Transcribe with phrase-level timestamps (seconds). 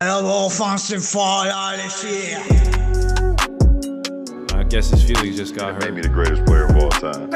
[0.00, 2.36] Offensive foul ailesi.
[4.54, 5.90] I guess his feelings just got hurt.
[5.90, 7.28] Maybe the greatest player of all time.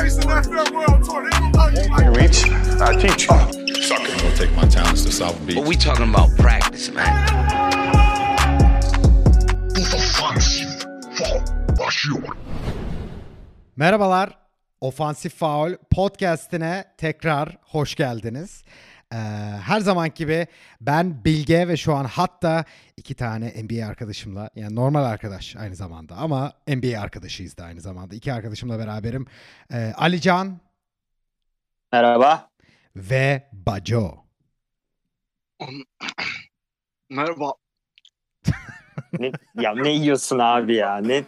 [2.14, 2.44] Reach,
[2.80, 3.26] I teach.
[3.26, 4.24] Suck it.
[4.24, 5.56] I'll take my talents to South Beach.
[5.56, 7.26] But we talking about practice, man.
[9.76, 10.86] Offensive
[11.16, 11.42] foul
[11.78, 12.36] başlıyor.
[13.76, 14.38] Merhabalar.
[14.80, 18.62] Ofansif Faul podcast'ine tekrar hoş geldiniz.
[19.12, 19.16] Ee,
[19.62, 20.46] her zaman gibi
[20.80, 22.64] ben Bilge ve şu an hatta
[22.96, 28.14] iki tane NBA arkadaşımla yani normal arkadaş aynı zamanda ama NBA arkadaşıyız da aynı zamanda.
[28.14, 29.26] İki arkadaşımla beraberim.
[29.72, 30.58] Ee, Ali Can
[31.92, 32.50] Merhaba.
[32.96, 34.24] ve Baco.
[37.10, 37.52] Merhaba.
[39.18, 40.96] Ne, ya ne yiyorsun abi ya?
[40.96, 41.24] Ne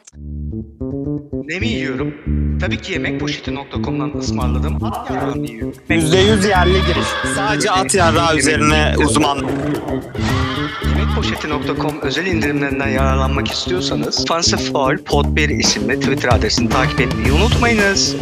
[1.33, 2.15] Ne mi yiyorum?
[2.61, 4.85] Tabii ki yemekpoşeti.com'dan ısmarladım.
[4.85, 5.79] At yarrağını yiyorum.
[5.89, 7.07] %100 yerli giriş.
[7.35, 9.39] Sadece at yarrağı üzerine uzman.
[10.89, 18.17] Yemekpoşeti.com özel indirimlerinden yararlanmak istiyorsanız Fancy Foul Pod 1 isimli Twitter adresini takip etmeyi unutmayınız.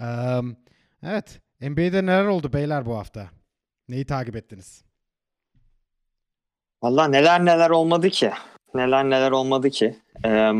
[0.00, 0.06] Ee,
[1.02, 3.30] evet NBA'de neler oldu beyler bu hafta?
[3.88, 4.84] Neyi takip ettiniz?
[6.82, 8.32] Valla neler neler olmadı ki.
[8.76, 9.96] Neler neler olmadı ki.
[10.24, 10.52] Ee,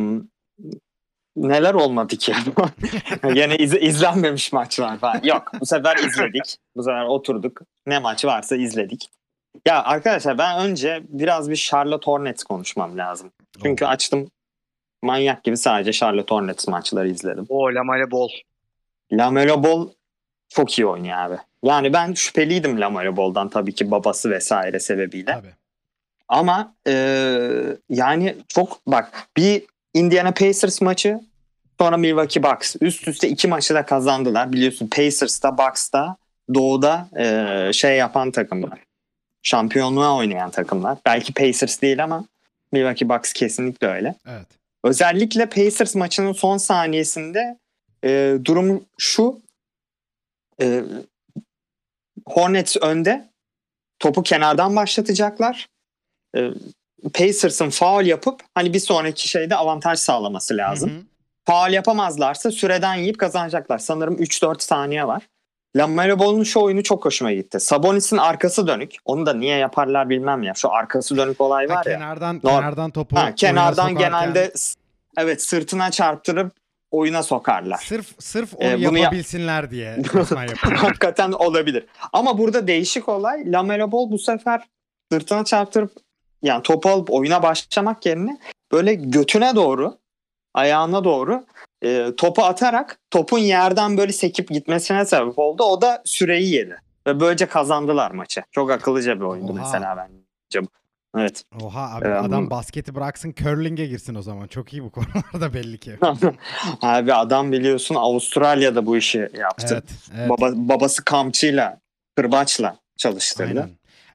[1.37, 2.35] neler olmadı ki.
[3.35, 5.21] Yine iz- izlenmemiş maçlar falan.
[5.25, 6.57] Yok bu sefer izledik.
[6.77, 7.61] Bu sefer oturduk.
[7.87, 9.09] Ne maç varsa izledik.
[9.67, 13.31] Ya arkadaşlar ben önce biraz bir Charlotte Hornets konuşmam lazım.
[13.63, 14.31] Çünkü açtım
[15.03, 17.47] manyak gibi sadece Charlotte Hornets maçları izledim.
[17.49, 18.29] O Lamele Bol.
[19.13, 19.89] Lamelo Ball
[20.49, 21.37] çok iyi oynuyor abi.
[21.63, 25.33] Yani ben şüpheliydim Lamelo Ball'dan tabii ki babası vesaire sebebiyle.
[25.33, 25.55] Tabii.
[26.29, 26.93] Ama e,
[27.91, 29.63] yani çok bak bir
[29.95, 31.21] Indiana Pacers maçı
[31.81, 32.77] sonra Milwaukee Bucks.
[32.81, 34.53] Üst üste iki maçı da kazandılar.
[34.53, 36.17] Biliyorsun Pacers'ta Bucks'ta
[36.55, 38.79] doğuda e, şey yapan takımlar.
[39.43, 40.99] Şampiyonluğa oynayan takımlar.
[41.07, 42.25] Belki Pacers değil ama
[42.73, 44.15] Milwaukee Bucks kesinlikle öyle.
[44.29, 44.47] Evet.
[44.85, 47.59] Özellikle Pacers maçının son saniyesinde
[48.05, 49.41] e, durum şu.
[50.61, 50.83] E,
[52.27, 53.29] Hornets önde.
[53.99, 55.69] Topu kenardan başlatacaklar.
[56.37, 56.51] E,
[57.15, 60.91] Pacers'ın faul yapıp hani bir sonraki şeyde avantaj sağlaması lazım.
[60.91, 61.01] Hı hı.
[61.45, 63.79] Faul yapamazlarsa süreden yiyip kazanacaklar.
[63.79, 65.23] Sanırım 3-4 saniye var.
[65.77, 67.61] Lamelo Ball'un şu oyunu çok hoşuma gitti.
[67.61, 68.95] Sabonis'in arkası dönük.
[69.05, 70.55] Onu da niye yaparlar bilmem ya.
[70.55, 71.93] Şu arkası dönük olay Ha, var ya.
[71.93, 74.53] kenardan Norm- kenardan topu Ha, kenardan sokarken- genelde
[75.19, 76.53] evet sırtına çarptırıp
[76.91, 77.79] oyuna sokarlar.
[77.79, 80.77] Sırf sırf onu Ee, bunu ya- yapabilsinler diye resmen yapıyor.
[80.77, 81.87] Hakikaten olabilir.
[82.13, 84.63] Ama burada değişik olay Lamelo Ball bu sefer
[85.13, 85.93] sırtına çarptırıp
[86.43, 88.39] yani topu alıp oyuna başlamak yerine
[88.73, 89.99] böyle götüne doğru
[90.55, 91.47] ayağına doğru
[91.83, 95.63] e, topu atarak topun yerden böyle sekip gitmesine sebep oldu.
[95.65, 96.81] O da süreyi yedi.
[97.07, 98.43] Ve böylece kazandılar maçı.
[98.51, 99.61] Çok akıllıca bir oyundu Oha.
[99.63, 100.63] mesela bence.
[100.67, 100.69] bu.
[101.21, 101.43] Evet.
[101.63, 104.47] Oha abi Ee, adam bu- basketi bıraksın curling'e girsin o zaman.
[104.47, 105.97] Çok iyi bu konularda belli ki.
[106.83, 109.67] Abi adam biliyorsun Avustralya'da bu işi yaptı.
[109.73, 109.85] evet.
[110.19, 110.31] evet.
[110.31, 111.81] Baba, babası kamçıyla,
[112.17, 113.61] kırbaçla çalıştırdı.
[113.61, 113.69] Aynen.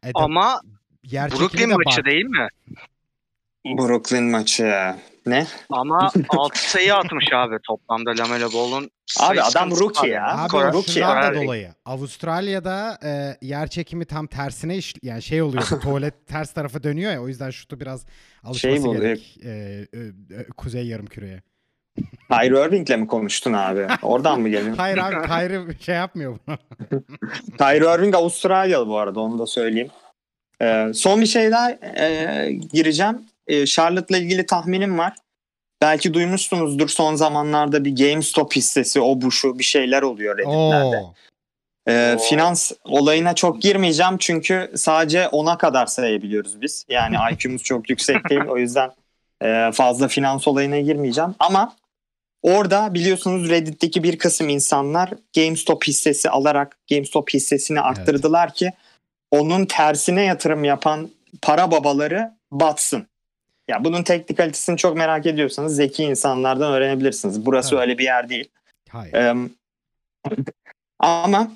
[0.04, 0.62] E, Ama
[1.04, 2.48] yer Brooklyn de maçı bak- değil mi?
[3.66, 4.96] Brooklyn maçı.
[5.26, 5.48] Ne?
[5.70, 8.92] Ama 6 sayı atmış abi toplamda Lamelo Ball'un.
[9.20, 10.38] Abi adam rookie ya.
[10.38, 11.74] Abi Skorer- rookie da dolayı.
[11.86, 15.64] Avustralya'da e, yer çekimi tam tersine iş yani şey oluyor.
[15.82, 18.06] tuvalet ters tarafa dönüyor ya o yüzden şutu biraz
[18.44, 19.40] alışması Şey gerek.
[19.44, 20.00] E, e,
[20.40, 21.42] e, kuzey yarım küreye.
[22.32, 23.88] Kyrie Irving'le mi konuştun abi?
[24.02, 24.76] Oradan mı geliyor?
[24.78, 26.58] Hayır abi Kyrie şey yapmıyor bunu.
[27.58, 29.90] Kyrie Irving Avustralyalı bu arada onu da söyleyeyim.
[30.62, 33.22] Ee, son bir şey daha e, gireceğim.
[33.48, 35.14] Ee, Charlotte'la ilgili tahminim var.
[35.82, 40.98] Belki duymuşsunuzdur son zamanlarda bir GameStop hissesi o bu şu bir şeyler oluyor Reddit'lerde.
[40.98, 41.14] Oo.
[41.88, 42.24] Ee, Oo.
[42.24, 46.86] finans olayına çok girmeyeceğim çünkü sadece ona kadar sayabiliyoruz biz.
[46.90, 48.92] Yani IQ'muz çok yüksek değil o yüzden
[49.44, 51.36] e, fazla finans olayına girmeyeceğim.
[51.40, 51.76] Ama
[52.42, 58.72] orada biliyorsunuz Reddit'teki bir kısım insanlar GameStop hissesi alarak GameStop hissesini arttırdılar ki
[59.32, 61.10] onun tersine yatırım yapan
[61.42, 63.08] para babaları batsın.
[63.68, 67.46] Ya bunun teknikalitesini çok merak ediyorsanız zeki insanlardan öğrenebilirsiniz.
[67.46, 67.82] Burası Evet.
[67.82, 68.50] öyle bir yer değil.
[68.90, 69.14] Hayır.
[69.14, 69.34] Ee,
[71.00, 71.52] ama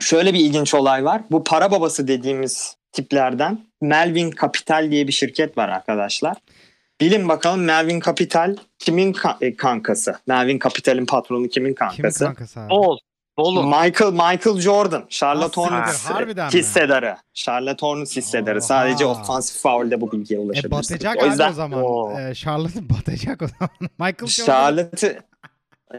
[0.00, 1.22] şöyle bir ilginç olay var.
[1.30, 6.36] Bu para babası dediğimiz tiplerden Melvin Capital diye bir şirket var arkadaşlar.
[7.00, 10.18] Bilin bakalım Melvin Capital kimin ka- e, kankası?
[10.26, 12.24] Melvin Capital'in patronu kimin Kimin kankası?
[12.24, 12.70] kankası abi?
[12.70, 12.98] Bol.
[13.38, 13.66] Bol'un.
[13.68, 16.10] Michael Michael Jordan, Charlotte Hornets
[16.54, 17.16] hissedarı.
[17.34, 18.62] Charlotte Hornets hissedarı.
[18.62, 20.90] Sadece offensive foul'de bu bilgiye E ulaşabilirsiniz.
[20.90, 21.82] batacak o abi yüzden o zaman.
[21.82, 22.18] Oo.
[22.20, 23.70] E, Charlotte batacak o zaman.
[23.98, 24.52] Michael Jordan.
[24.52, 25.18] Charlotte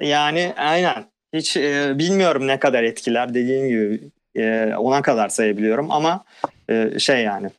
[0.01, 1.06] yani aynen.
[1.34, 4.12] Hiç e, bilmiyorum ne kadar etkiler dediğim gibi.
[4.36, 6.24] e, ona kadar sayabiliyorum ama
[6.69, 7.50] e, şey yani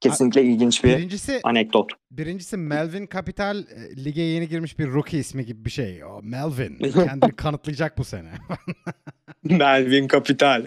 [0.00, 1.92] kesinlikle ilginç bir Birincisi anekdot.
[2.10, 6.04] Birincisi Melvin Capital e, lige yeni girmiş bir rookie ismi gibi bir şey.
[6.04, 8.32] O Melvin kendini kanıtlayacak bu sene.
[9.44, 10.66] Melvin Capital.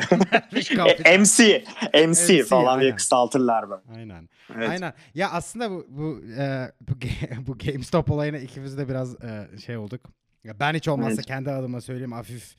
[0.51, 0.75] MC,
[1.19, 1.63] MC,
[2.07, 3.81] MC, falan diye kısaltırlar böyle.
[3.95, 4.29] Aynen.
[4.55, 4.69] Evet.
[4.69, 4.93] Aynen.
[5.15, 6.93] Ya aslında bu bu e, bu,
[7.47, 10.01] bu GameStop olayına ikimiz de biraz e, şey olduk.
[10.43, 11.25] Ya ben hiç olmazsa Evet.
[11.25, 12.55] kendi adıma söyleyeyim hafif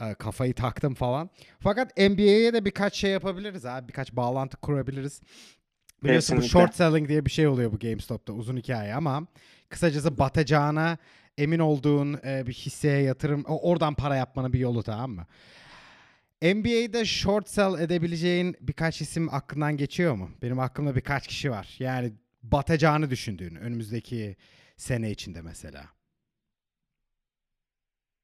[0.00, 1.30] e, kafayı taktım falan.
[1.60, 3.88] Fakat NBA'ye de birkaç şey yapabiliriz abi.
[3.88, 5.20] Birkaç bağlantı kurabiliriz.
[6.04, 6.60] Biliyorsun bu Kesinlikle.
[6.60, 9.26] short selling diye bir şey oluyor bu GameStop'ta uzun hikaye ama
[9.68, 10.98] kısacası batacağına
[11.38, 15.26] emin olduğun e, bir hisseye yatırım oradan para yapmanın bir yolu tamam mı?
[16.42, 20.30] NBA'de short sell edebileceğin birkaç isim aklından geçiyor mu?
[20.42, 21.76] Benim aklımda birkaç kişi var.
[21.78, 22.12] Yani
[22.42, 24.36] batacağını düşündüğün önümüzdeki
[24.76, 25.84] sene içinde mesela.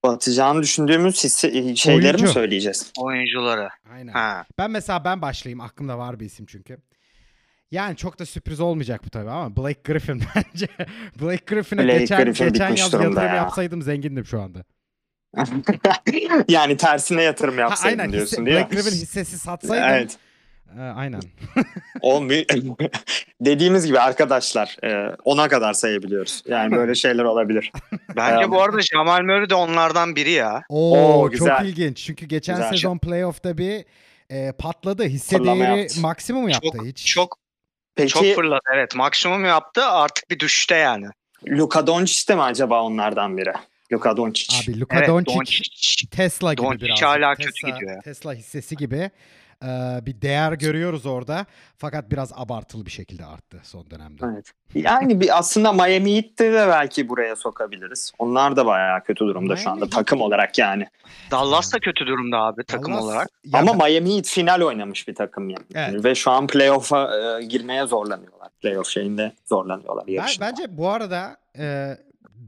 [0.05, 2.25] Batacağını düşündüğümüz hissi, şeyleri Oyuncu.
[2.25, 2.93] mi söyleyeceğiz?
[2.99, 3.69] Oyuncuları.
[3.93, 4.12] Aynen.
[4.12, 4.47] Ha.
[4.59, 5.61] Ben mesela ben başlayayım.
[5.61, 6.79] Aklımda var bir isim çünkü.
[7.70, 10.67] Yani çok da sürpriz olmayacak bu tabii ama Blake Griffin bence.
[11.20, 13.22] Blake Griffin'e Blake geçen, Griffin geçen yaz yatırım ya.
[13.34, 14.64] yapsaydım zengindim şu anda.
[16.49, 18.12] yani tersine yatırım Ha, yapsaydın aynen.
[18.12, 18.82] diyorsun Hisse, değil Blake mi?
[18.82, 19.84] Griffin hissesi satsaydım.
[19.84, 20.17] Evet.
[20.78, 21.20] e, aynen.
[22.00, 22.44] Olmuyor.
[23.40, 26.43] Dediğimiz gibi arkadaşlar e, ona kadar sayabiliyoruz.
[26.49, 27.72] Yani böyle şeyler olabilir.
[28.17, 30.62] Bence Ee, bu arada Jamal Murray de onlardan biri ya.
[30.69, 31.64] Oo, Oo, çok güzel.
[31.64, 32.05] ilginç.
[32.05, 32.70] Çünkü geçen Güzel.
[32.70, 33.84] sezon playoff'ta bir
[34.31, 35.05] e, patladı.
[35.05, 36.00] Hisse Fırlama değeri yaptı.
[36.00, 37.06] maksimum yaptı Çok hiç.
[37.06, 37.39] çok
[37.94, 38.60] Peki çok fırladı.
[38.75, 41.06] Evet maksimum yaptı artık bir düşüşte yani.
[41.48, 43.52] Luka Doncic de mi acaba onlardan biri?
[43.92, 44.56] Luka Doncic.
[44.56, 46.06] Abi Luka Evet, Doncic, Doncic.
[46.10, 47.02] Tesla gibi Doncic biraz.
[47.02, 48.00] hala Tesla, kötü gidiyor ya.
[48.00, 49.10] Tesla hissesi gibi
[49.64, 51.46] e, bir değer görüyoruz orada.
[51.78, 54.24] Fakat biraz abartılı bir şekilde arttı son dönemde.
[54.34, 54.52] Evet.
[54.74, 58.12] Yani bir aslında Miami Heat'te de belki buraya sokabiliriz.
[58.18, 60.86] Onlar da bayağı kötü durumda şu Miami anda Heat- takım olarak yani.
[61.30, 63.28] Dallas da kötü durumda abi takım Dallas- olarak.
[63.44, 65.64] Ya Ama Miami Heat final oynamış bir takım yani.
[65.74, 66.04] Evet.
[66.04, 67.10] Ve şu an playoff'a
[67.40, 68.48] e, girmeye zorlanıyorlar.
[68.62, 71.96] Playoff şeyinde zorlanıyorlar Ben, bence bu arada e,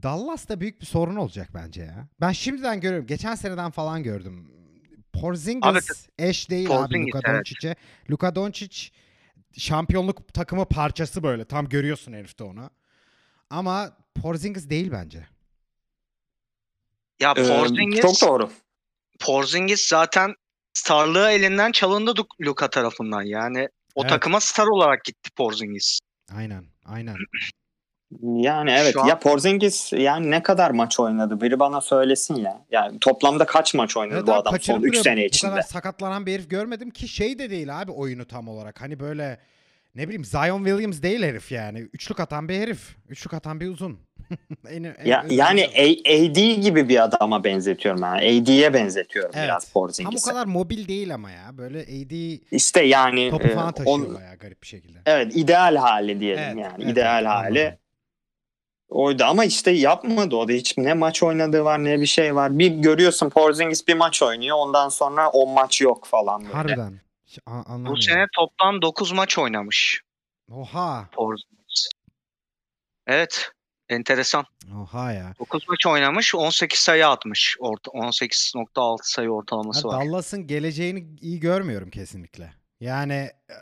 [0.03, 2.07] Dallas'ta büyük bir sorun olacak bence ya.
[2.21, 3.07] Ben şimdiden görüyorum.
[3.07, 4.49] Geçen seneden falan gördüm.
[5.13, 5.79] Porzingis Abi,
[6.29, 7.37] eş değil abi Porzingis, Luka evet.
[7.37, 7.75] Doncic'e.
[8.11, 8.89] Luka Doncic
[9.57, 11.45] şampiyonluk takımı parçası böyle.
[11.45, 12.69] Tam görüyorsun herifte onu.
[13.49, 15.27] Ama Porzingis değil bence.
[17.19, 18.51] Ya Ee, Porzingis, çok doğru.
[19.19, 20.35] Porzingis zaten
[20.73, 23.21] starlığı elinden çalındı Lu- Luka tarafından.
[23.21, 24.09] Yani o Evet.
[24.09, 25.99] takıma star olarak gitti Porzingis.
[26.35, 27.15] Aynen, aynen.
[28.23, 28.93] Yani evet.
[28.93, 31.41] Şu an- Ya Porzingis yani ne kadar maç oynadı?
[31.41, 32.61] Biri bana söylesin ya.
[32.71, 35.03] Yani toplamda kaç maç oynadı Evet bu adam son 3 duruyor.
[35.03, 35.51] sene Bu içinde?
[35.51, 38.81] kadar sakatlanan bir herif görmedim ki şey de değil abi oyunu tam olarak.
[38.81, 39.37] Hani böyle
[39.95, 41.79] ne bileyim Zion Williams değil herif yani.
[41.79, 42.95] Üçlük atan bir herif.
[43.09, 43.99] Üçlük atan bir uzun.
[44.69, 48.07] En- en- Ya, en- yani A- AD gibi bir adama benzetiyorum ben.
[48.41, 49.45] AD'ye benzetiyorum Evet.
[49.47, 50.29] biraz Tam o Porzingis'i.
[50.29, 51.49] kadar mobil değil ama ya.
[51.57, 54.97] Böyle AD İşte yani topu e, falan taşıyor on- bayağı garip bir şekilde.
[55.05, 56.83] evet ideal hali diyelim Evet, yani.
[56.83, 57.77] evet, ideal evet, hali anladım.
[58.93, 62.59] Oydu ama işte yapmadı o da hiç ne maç oynadığı var ne bir şey var.
[62.59, 66.53] Bir görüyorsun Porzingis bir maç oynuyor ondan sonra o maç yok falan böyle.
[66.53, 67.01] Harbiden.
[67.45, 67.85] A-.
[67.85, 70.01] Bu sene toplam 9 maç oynamış
[70.51, 71.09] Oha.
[71.11, 71.89] Porzingis.
[73.07, 73.51] Evet.
[73.89, 74.45] Enteresan.
[74.81, 75.33] Oha ya.
[75.39, 77.57] 9 maç oynamış 18 sayı atmış.
[77.59, 80.05] Orta, 18.6 sayı ortalaması Ha, var.
[80.05, 82.53] Dallas'ın geleceğini iyi görmüyorum kesinlikle.
[82.83, 83.55] Yani e,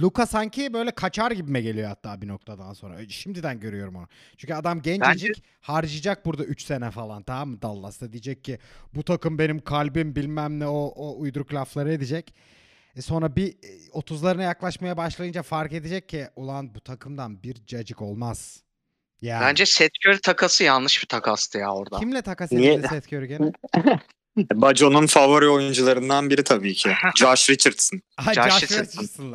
[0.00, 3.02] Luka sanki böyle kaçar gibime geliyor hatta bir noktadan sonra.
[3.02, 4.08] E, Şimdiden görüyorum onu.
[4.36, 8.58] Çünkü adam gencecik harcayacak burada 3 sene falan tamam mı Dallas'ta diyecek ki
[8.94, 12.34] bu takım benim kalbim bilmem ne o, o uyduruk lafları edecek.
[12.96, 18.02] E sonra bir e, 30'larına yaklaşmaya başlayınca fark edecek ki ulan bu takımdan bir cacık
[18.02, 18.62] olmaz.
[19.20, 19.42] Yani.
[19.42, 21.98] Bence Seth Curry takası yanlış bir takastı ya orada.
[21.98, 23.52] Kimle takas edildi Seth Curry gene?
[24.54, 26.90] Baco'nun favori oyuncularından biri tabii ki.
[27.16, 28.00] Josh Richardson.
[28.34, 29.34] Josh Josh Richardson.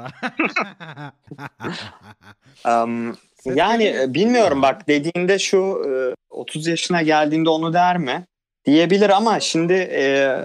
[2.65, 3.17] Um,
[3.55, 8.25] yani e, bilmiyorum bak dediğinde şu e, 30 yaşına geldiğinde onu der mi?
[8.65, 10.37] Diyebilir ama şimdi e,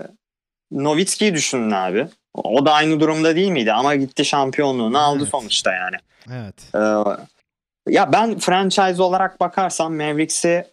[0.70, 2.06] Nowitzki'yi düşünün abi.
[2.34, 3.72] O da aynı durumda değil miydi?
[3.72, 5.30] Ama gitti şampiyonluğunu aldı Evet.
[5.30, 5.96] sonuçta yani.
[6.32, 6.54] Evet.
[6.74, 10.64] Ee, ya ben franchise olarak bakarsam Mavericks'i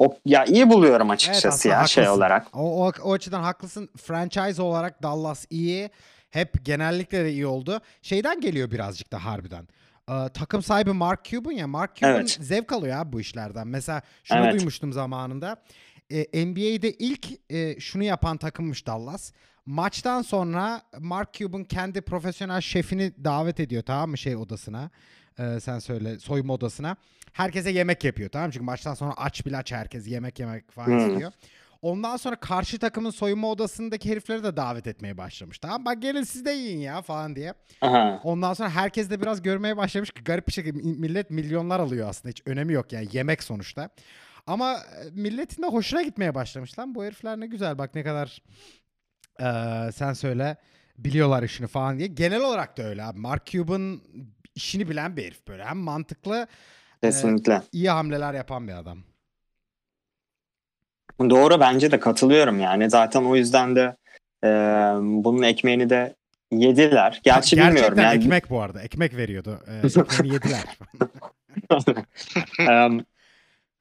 [0.00, 2.18] o, ya iyi buluyorum açıkçası aslında ya şey haklısın.
[2.18, 2.46] olarak.
[2.56, 3.88] O, o, o açıdan haklısın.
[3.96, 5.90] Franchise olarak Dallas iyi.
[6.30, 7.80] Hep genellikle de iyi oldu.
[8.02, 9.68] Şeyden geliyor birazcık da harbiden.
[10.10, 11.66] Ee, takım sahibi Mark Cuban ya.
[11.66, 12.38] Mark Cuban Evet.
[12.40, 13.68] zevk alıyor abi bu işlerden.
[13.68, 14.52] Mesela şunu Evet.
[14.52, 15.56] duymuştum zamanında.
[16.12, 19.32] Ee, NBA'de ilk e, şunu yapan takımmış Dallas.
[19.66, 24.90] Maçtan sonra Mark Cuban kendi profesyonel şefini davet ediyor tamam mı şey odasına.
[25.40, 26.96] Ee, sen söyle soyunma odasına.
[27.32, 28.52] Herkese yemek yapıyor tamam mı?
[28.52, 30.96] Çünkü maçtan sonra aç bile aç herkes yemek yemek falan Hmm.
[30.98, 31.32] istiyor.
[31.82, 35.58] Ondan sonra karşı takımın soyunma odasındaki herifleri de davet etmeye başlamış.
[35.58, 37.54] Tamam bak gelin siz de yiyin ya falan diye.
[37.80, 38.20] Aha.
[38.24, 42.30] Ondan sonra herkes de biraz görmeye başlamış ki garip bir şekilde millet milyonlar alıyor aslında.
[42.30, 43.88] Hiç önemi yok yani yemek sonuçta.
[44.46, 46.94] Ama e, milletin de hoşuna gitmeye başlamış lan.
[46.94, 48.42] Bu herifler ne güzel bak ne kadar
[49.40, 50.56] eee, sen söyle
[50.98, 52.08] biliyorlar işini falan diye.
[52.08, 53.18] Genel olarak da öyle abi.
[53.18, 54.00] Mark Cuban
[54.54, 55.64] işini bilen bir herif böyle.
[55.64, 56.46] Hem mantıklı
[57.02, 57.62] Kesinlikle.
[57.72, 58.98] iyi hamleler yapan bir adam.
[61.30, 62.90] Doğru bence de katılıyorum yani.
[62.90, 63.96] Zaten o yüzden de
[64.44, 64.48] e,
[65.02, 66.14] bunun ekmeğini de
[66.52, 67.10] yediler.
[67.10, 68.16] Gerçi Gerçekten bilmiyorum yani.
[68.24, 68.82] ekmek bu arada.
[68.82, 69.60] Ekmek veriyordu.
[69.84, 70.64] Ekmeğini yediler.
[72.68, 73.04] Em,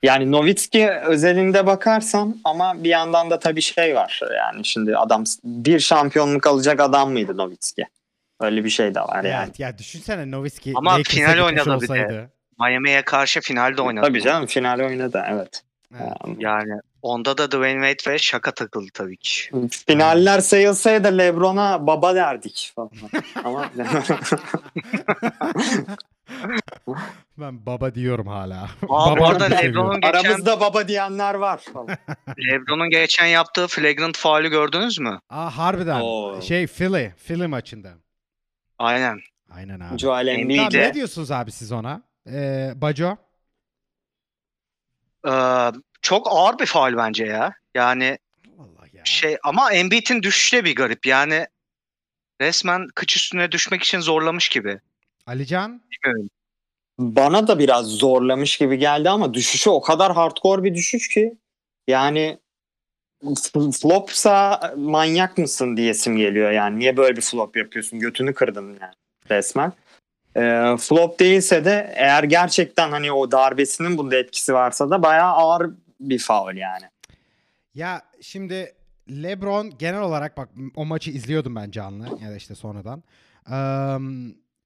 [0.04, 4.22] yani Novitski özelinde bakarsam ama bir yandan da tabii şey var.
[4.38, 7.86] Yani şimdi adam bir şampiyonluk alacak adam mıydı Novitski?
[8.40, 9.46] Öyle bir şey de var yani.
[9.46, 12.30] Evet, ya düşünsene Nowitzki Ama Lakers'a final oynadı bir de.
[12.60, 14.08] Miami'ye karşı finalde oynadı.
[14.08, 15.64] Tabii canım final oynadı evet.
[15.94, 16.12] Evet.
[16.28, 19.50] Em, Yani onda da Dwayne Wade ve şaka takıldı tabii ki.
[19.88, 22.92] Finaller sayılsaydı Lebron'a baba derdik falan.
[23.44, 23.70] Ama
[27.38, 28.70] ben baba diyorum hala.
[28.90, 29.52] Aa, seviyorum.
[29.52, 31.88] LeBron'un geçen, aramızda baba diyenler var falan.
[32.52, 35.20] LeBron'un geçen yaptığı flagrant faulü gördünüz mü?
[35.30, 36.00] Aa harbiden.
[36.02, 36.42] Oo.
[36.42, 37.12] Şey Philly.
[37.28, 37.90] Philly maçında.
[38.80, 39.20] Aynen.
[39.50, 39.98] Aynen abi.
[39.98, 40.58] Joel Embiid.
[40.58, 42.02] Tamam, ne diyorsunuz abi siz ona?
[42.28, 43.18] Ee, Baco?
[45.28, 45.72] Ee,
[46.02, 47.54] çok ağır bir faul bence ya.
[47.76, 48.18] Yani
[48.58, 49.06] Vallahi ya.
[49.06, 51.06] şey ama Embiid'in düşüşü de bir garip.
[51.06, 51.48] Yani
[52.42, 54.80] resmen kıç üstüne düşmek için zorlamış gibi.
[55.26, 55.82] Alican?
[55.92, 56.30] Bilmiyorum.
[57.00, 61.38] Bana da biraz zorlamış gibi geldi ama düşüşü o kadar hardcore bir düşüş ki
[61.88, 62.40] yani
[63.82, 66.80] flopsa manyak mısın diyesim geliyor yani.
[66.80, 68.00] Niye böyle bir flop yapıyorsun?
[68.00, 68.94] Götünü kırdın yani
[69.30, 69.74] resmen.
[70.38, 75.72] Ee, flop değilse de eğer gerçekten hani o darbesinin bunda etkisi varsa da bayağı ağır
[76.00, 76.86] bir faul yani.
[77.74, 78.74] Ya şimdi
[79.10, 83.04] LeBron genel olarak bak o maçı izliyordum ben canlı ya da işte sonradan.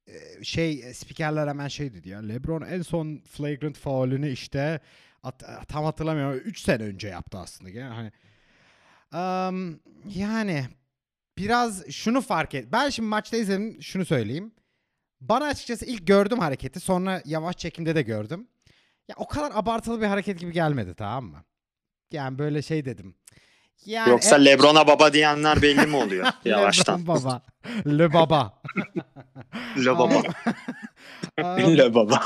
[0.07, 4.79] Eee, şey spikerler hemen şey dedi ya LeBron en son flagrant faulünü işte
[5.24, 7.69] at- tam hatırlamıyorum 3 sene önce yaptı aslında.
[7.69, 8.12] Yani hani
[9.13, 9.51] Eee,
[10.15, 10.65] yani
[11.38, 12.65] biraz şunu fark et.
[12.72, 14.51] Ben şimdi maçta izledim şunu söyleyeyim.
[15.22, 18.48] Bana açıkçası ilk gördüm hareketi sonra yavaş çekimde de gördüm.
[19.08, 21.43] Ya o kadar abartılı bir hareket gibi gelmedi tamam mı?
[22.12, 23.15] Yani böyle şey dedim.
[23.86, 27.01] Yani Yoksa e- Lebron'a baba diyenler belli mi oluyor yavaştan?
[27.01, 27.41] Lebron baba.
[27.88, 28.62] Le baba.
[29.86, 30.22] Le baba.
[31.77, 32.22] Le baba.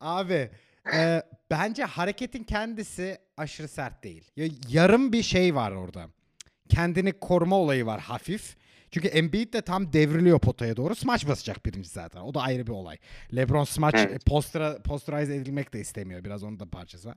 [0.00, 0.50] Abi
[0.94, 4.30] e, bence hareketin kendisi aşırı sert değil.
[4.36, 6.06] Ya, yarım bir şey var orada.
[6.68, 8.56] Kendini koruma olayı var hafif.
[8.90, 10.94] Çünkü Embiid de tam devriliyor potaya doğru.
[10.94, 12.20] Smaç basacak birinci zaten.
[12.20, 12.96] O da ayrı bir olay.
[13.36, 14.26] LeBron smaç Evet.
[14.26, 16.24] postera, posterize edilmek de istemiyor.
[16.24, 17.16] Biraz onun da parçası var.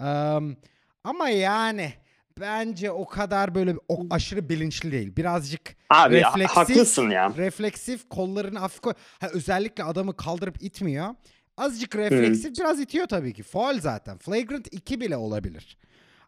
[0.00, 0.56] Eee,
[1.04, 1.92] ama yani
[2.40, 5.16] bence o kadar böyle o aşırı bilinçli değil.
[5.16, 6.56] Birazcık Abi Refleksif.
[6.56, 7.32] haklısın ya.
[7.36, 8.92] refleksif kollarını hafif koy.
[9.20, 11.14] Ha, özellikle adamı kaldırıp itmiyor.
[11.56, 13.42] Azıcık refleksif biraz itiyor tabii ki.
[13.42, 14.18] Faul zaten.
[14.18, 15.78] Flagrant 2 bile olabilir.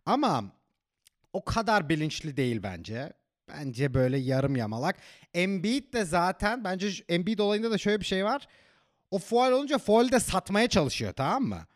[0.07, 0.45] Ama
[1.33, 3.13] o kadar bilinçli değil bence.
[3.49, 4.97] Bence böyle yarım yamalak.
[5.35, 8.49] Embiid de zaten bence Embiid olayında da şöyle bir şey var.
[9.11, 11.67] O faul olunca faul de satmaya çalışıyor tamam mı?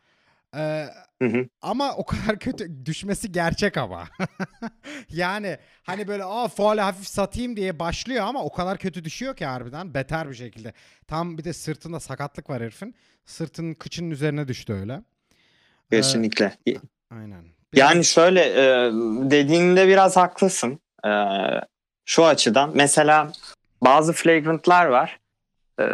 [0.56, 0.86] Ee,
[1.22, 1.48] Hı hı.
[1.62, 4.08] ama o kadar kötü düşmesi gerçek ama.
[5.08, 9.46] yani hani böyle aa faulü hafif satayım diye başlıyor ama o kadar kötü düşüyor ki
[9.46, 10.72] harbiden beter bir şekilde.
[11.06, 12.94] Tam bir de sırtında sakatlık var herifin.
[13.24, 15.02] Sırtının kıçının üzerine düştü öyle.
[15.90, 16.56] Kesinlikle.
[17.10, 17.44] Aynen.
[17.74, 18.90] Yani şöyle e,
[19.30, 20.80] dediğinde biraz haklısın.
[21.06, 21.10] E,
[22.04, 23.32] şu açıdan mesela
[23.82, 25.20] bazı flagrantlar var.
[25.80, 25.84] E,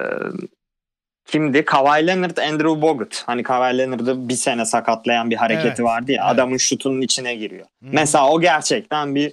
[1.29, 1.65] kimdi?
[1.65, 3.23] Kawhi Leonard, Andrew Bogut.
[3.27, 6.23] Hani Kawhi Leonard'ı bir sene sakatlayan bir hareketi Evet, vardı ya.
[6.25, 6.35] evet.
[6.35, 7.65] Adamın şutunun içine giriyor.
[7.65, 7.69] Hı.
[7.93, 9.33] Mesela o gerçekten bir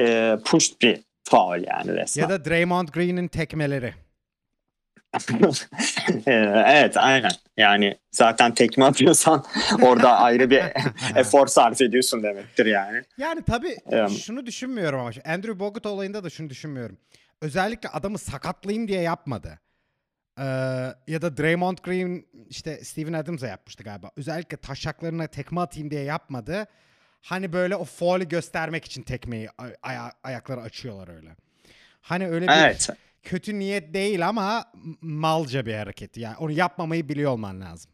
[0.00, 2.22] e, push bir faul yani resmen.
[2.22, 3.94] ya da Draymond Green'in tekmeleri.
[6.26, 6.32] E,
[6.66, 7.30] evet aynen.
[7.56, 9.44] Yani zaten tekme atıyorsan
[9.82, 10.62] orada ayrı bir
[11.16, 13.02] efor sarf ediyorsun demektir yani.
[13.18, 14.10] Yani tabii Evet.
[14.10, 15.10] şunu düşünmüyorum ama.
[15.26, 16.98] Andrew Bogut olayında da şunu düşünmüyorum.
[17.40, 19.58] Özellikle adamı sakatlayayım diye yapmadı.
[20.38, 20.42] Ee,
[21.06, 24.10] ya da Draymond Green işte Steven Adams'a yapmıştı galiba.
[24.16, 26.66] Özellikle taşaklarına tekme atayım diye yapmadı.
[27.22, 31.36] Hani böyle o faulü göstermek için tekmeyi ay- aya- ayakları açıyorlar öyle.
[32.00, 32.88] Hani öyle bir Evet.
[33.22, 36.16] kötü niyet değil ama malca bir hareket.
[36.16, 37.92] Yani onu yapmamayı biliyor olman lazım.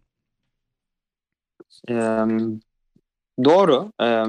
[1.88, 1.96] Eee,
[3.44, 3.92] doğru.
[4.00, 4.24] Eee,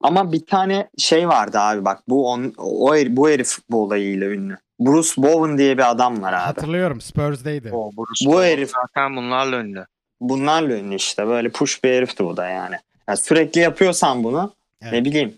[0.00, 4.26] ama bir tane şey vardı abi bak bu on, o her- bu herif bu olayıyla
[4.26, 4.56] ünlü.
[4.80, 6.40] Bruce Bowen diye bir adam var abi.
[6.40, 7.70] Hatırlıyorum Spurs'deydi.
[7.72, 9.86] O Bruce Bu Bowen herif- zaten bunlarla ünlü.
[10.20, 12.76] Bunlarla ünlü işte böyle push bir herifti bu da yani.
[13.08, 14.92] Yani sürekli yapıyorsan bunu Evet.
[14.92, 15.34] Ne bileyim.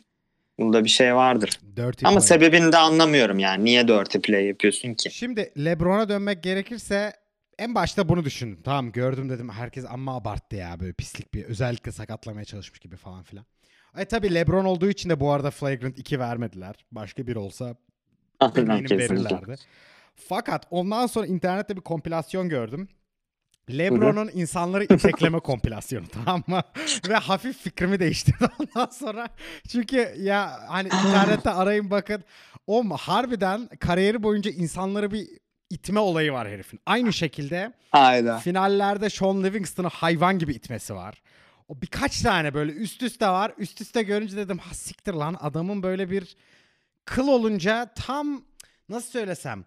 [0.59, 1.61] Bunda bir şey vardır.
[1.77, 2.27] Dirty Ama play.
[2.29, 3.65] sebebini de anlamıyorum yani.
[3.65, 5.11] Niye dirty play yapıyorsun ki?
[5.11, 7.13] Şimdi LeBron'a dönmek gerekirse
[7.59, 8.59] en başta bunu düşündüm.
[8.65, 13.23] Tamam gördüm dedim herkes amma abarttı ya böyle pislik bir özellikle sakatlamaya çalışmış gibi falan
[13.23, 13.45] filan.
[13.99, 16.75] E tabi LeBron olduğu için de bu arada Flagrant 2 vermediler.
[16.93, 17.75] Başka bir olsa
[18.41, 19.57] Aynen, eminim verirlerdi.
[20.15, 22.89] Fakat ondan sonra internette bir kompilasyon gördüm.
[23.79, 26.63] LeBron'un insanları itekleme kompilasyonu tamam mı?
[27.09, 29.29] Ve hafif fikrimi değiştirdi ondan sonra.
[29.69, 32.25] Çünkü ya hani internette arayın bakın.
[32.67, 35.29] O harbiden kariyeri boyunca insanları bir
[35.71, 36.81] itme olayı var herifin.
[36.87, 38.39] Aynı şekilde Hayda.
[38.39, 41.23] finallerde Sean Livingston'ı hayvan gibi itmesi var.
[41.71, 43.53] O birkaç tane böyle üst üste var.
[43.59, 46.37] Üst üste görünce dedim ha siktir lan adamın böyle bir
[47.05, 48.43] kıl olunca tam
[48.89, 49.65] nasıl söylesem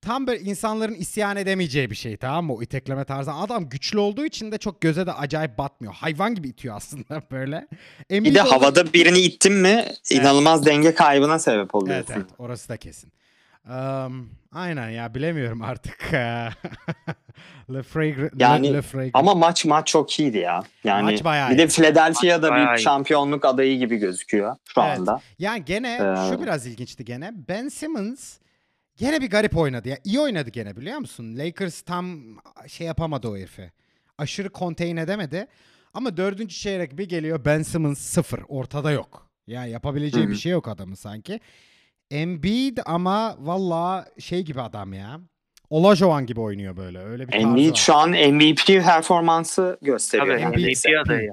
[0.00, 3.32] tam böyle insanların isyan edemeyeceği bir şey tamam mı o itekleme tarzı.
[3.32, 5.94] Adam güçlü olduğu için de çok göze de acayip batmıyor.
[5.94, 7.68] Hayvan gibi itiyor aslında böyle.
[8.10, 12.04] Bir Embiid de havada birini ittin mi inanılmaz denge kaybına sebep oluyorsun.
[12.06, 13.12] Evet evet orası da kesin.
[13.70, 16.12] Um, aynen ya bilemiyorum artık.
[17.72, 18.32] Le Fragrant.
[18.40, 19.10] Yani Le Fragrant.
[19.14, 20.62] Ama maç maç çok iyiydi ya.
[20.84, 21.66] Yani Maç bayağı bir de.
[21.68, 22.82] Philadelphia'da bir iyi.
[22.82, 24.98] şampiyonluk adayı gibi gözüküyor şu Evet.
[24.98, 25.20] anda.
[25.38, 27.32] Yani gene Ee, şu biraz ilginçti gene.
[27.48, 28.38] Ben Simmons
[28.96, 29.88] gene bir garip oynadı.
[29.88, 31.38] Ya iyi oynadı gene biliyor musun?
[31.38, 32.20] Lakers tam
[32.66, 33.72] şey yapamadı o herifi.
[34.18, 35.46] Aşırı contain edemedi.
[35.94, 38.40] Ama dördüncü çeyrek bir geliyor Ben Simmons sıfır.
[38.48, 39.30] Ortada yok.
[39.46, 41.40] Yani yapabileceği Hı bir şey yok adamın sanki.
[42.10, 45.20] Embiid ama valla şey gibi adam ya.
[45.70, 46.98] Olajuwon gibi oynuyor böyle.
[46.98, 50.38] Öyle bir tarzı Embiid şu an MVP performansı gösteriyor.
[50.38, 50.88] Tabii neredeyse.
[50.88, 51.32] MVP adayı.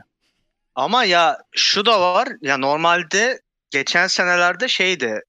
[0.75, 2.27] Ama ya şu da var.
[2.41, 5.21] Ya normalde geçen senelerde şeydi.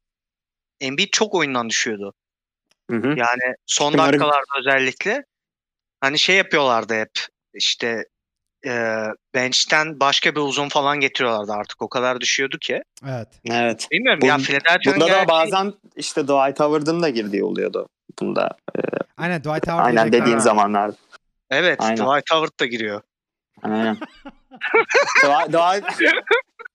[0.80, 2.14] Embiid çok oyundan düşüyordu.
[2.90, 3.08] Hı hı.
[3.08, 5.24] Yani son dakikalarda özellikle
[6.00, 7.10] hani şey yapıyorlardı hep
[7.54, 8.04] işte
[8.66, 9.02] e,
[9.34, 12.82] bench'ten başka bir uzun falan getiriyorlardı artık o kadar düşüyordu ki.
[13.08, 13.28] Evet.
[13.50, 13.88] Evet.
[13.92, 17.88] Bilmiyorum Bun- ya Philadelphia'nın Bunda da bazen işte Dwight Howard'ın da girdiği oluyordu.
[18.20, 18.50] Bunda
[19.16, 20.40] Aynen Dwight Howard aynen dediğin Ha.
[20.40, 20.90] zamanlar.
[21.50, 21.96] Evet Aynen.
[21.96, 23.00] Dwight Howard da giriyor.
[23.62, 23.96] Aynen.
[25.22, 25.98] Dwight, Dwight,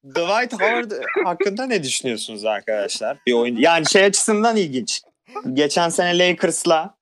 [0.06, 0.92] Dwight Howard
[1.26, 3.18] hakkında ne düşünüyorsunuz arkadaşlar?
[3.28, 3.56] Bir oyun.
[3.56, 5.02] Yani şey açısından ilginç.
[5.54, 6.96] Geçen sene Lakers'la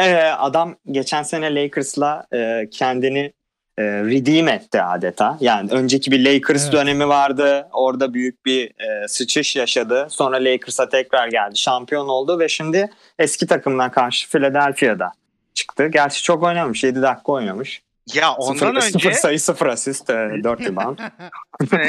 [0.00, 3.32] Ee, adam geçen sene Lakers'la e, kendini
[3.78, 5.38] e, redeem etti adeta.
[5.40, 6.72] Yani önceki bir Lakers Evet.
[6.72, 7.68] dönemi vardı.
[7.72, 10.06] Orada büyük bir e, sıçış yaşadı.
[10.10, 11.56] Sonra Lakers'a tekrar geldi.
[11.56, 15.12] Şampiyon oldu ve şimdi eski takımına karşı Philadelphia'da
[15.54, 15.86] çıktı.
[15.86, 16.84] Gerçi çok oynamış.
[16.84, 17.82] 7 dakika oynamış.
[18.14, 20.10] Ya ondan sıfır, önce sıfır sayı sıfır asist.
[20.10, 20.98] E, 4 rebound.
[21.70, 21.88] hani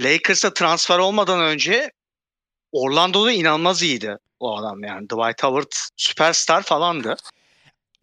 [0.00, 1.90] Lakers'a transfer olmadan önce
[2.72, 5.04] Orlando'da inanılmaz iyiydi o adam yani.
[5.08, 7.16] Dwight Howard süperstar falandı.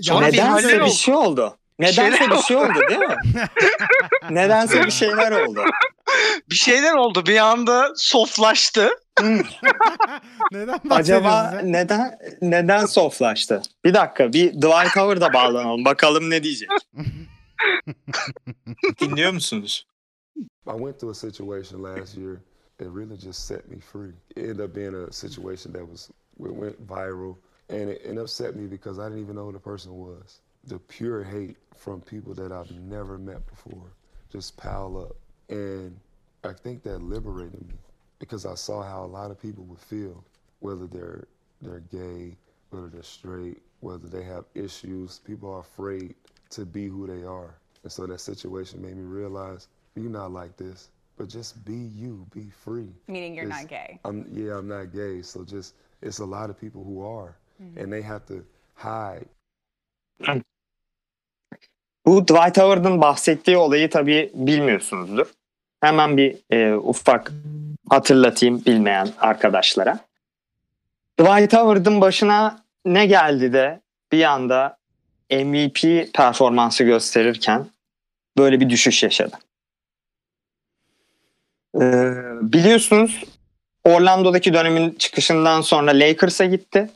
[0.01, 0.93] Sonra bir Nedense bir oldu.
[0.93, 1.57] şey oldu.
[1.79, 3.15] Nedense şeyler bir şey oldu değil mi?
[4.29, 5.63] Nedense bir şeyler oldu.
[6.49, 8.89] Bir şeyler oldu bir anda softlaştı.
[10.51, 11.61] Neden Acaba ya?
[11.63, 13.61] neden neden softlaştı?
[13.85, 15.85] Bir dakika bir Dwight Howard'a bağlanalım.
[15.85, 16.69] Bakalım ne diyecek.
[19.01, 19.85] Dinliyor musunuz?
[20.67, 22.35] I went through a situation last year
[22.77, 24.11] that really just set me free.
[24.35, 27.37] It ended up being a situation that was it went viral,
[27.69, 30.39] and it, it upset me because I didn't even know who the person was.
[30.65, 33.91] The pure hate from people that I've never met before
[34.31, 35.15] just piled up,
[35.49, 35.97] and
[36.43, 37.75] I think that liberated me
[38.19, 40.23] because I saw how a lot of people would feel,
[40.59, 41.25] whether they're
[41.61, 42.35] they're gay,
[42.71, 45.19] whether they're straight, whether they have issues.
[45.19, 46.15] People are afraid
[46.51, 50.55] to be who they are, and so that situation made me realize you're not like
[50.57, 52.89] this, but just be you, be free.
[53.07, 53.99] Meaning you're It's- not gay.
[54.05, 55.21] I'm yeah, I'm not gay.
[55.23, 58.33] So just it's a lot of people who are, and they have to
[58.75, 59.25] hide.
[62.05, 65.31] Bu Dwight Howard'ın bahsettiği olayı tabii bilmiyorsunuzdur.
[65.81, 67.31] Hemen bir e, ufak
[67.89, 69.99] hatırlatayım bilmeyen arkadaşlara.
[71.19, 74.77] Dwight Howard'ın başına ne geldi de bir anda
[75.31, 77.67] MVP performansı gösterirken
[78.37, 79.35] böyle bir düşüş yaşadı.
[81.75, 83.23] Ee, biliyorsunuz
[83.83, 86.89] Orlando'daki dönemin çıkışından sonra Lakers'a gitti.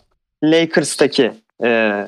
[0.44, 2.02] Lakers'taki e,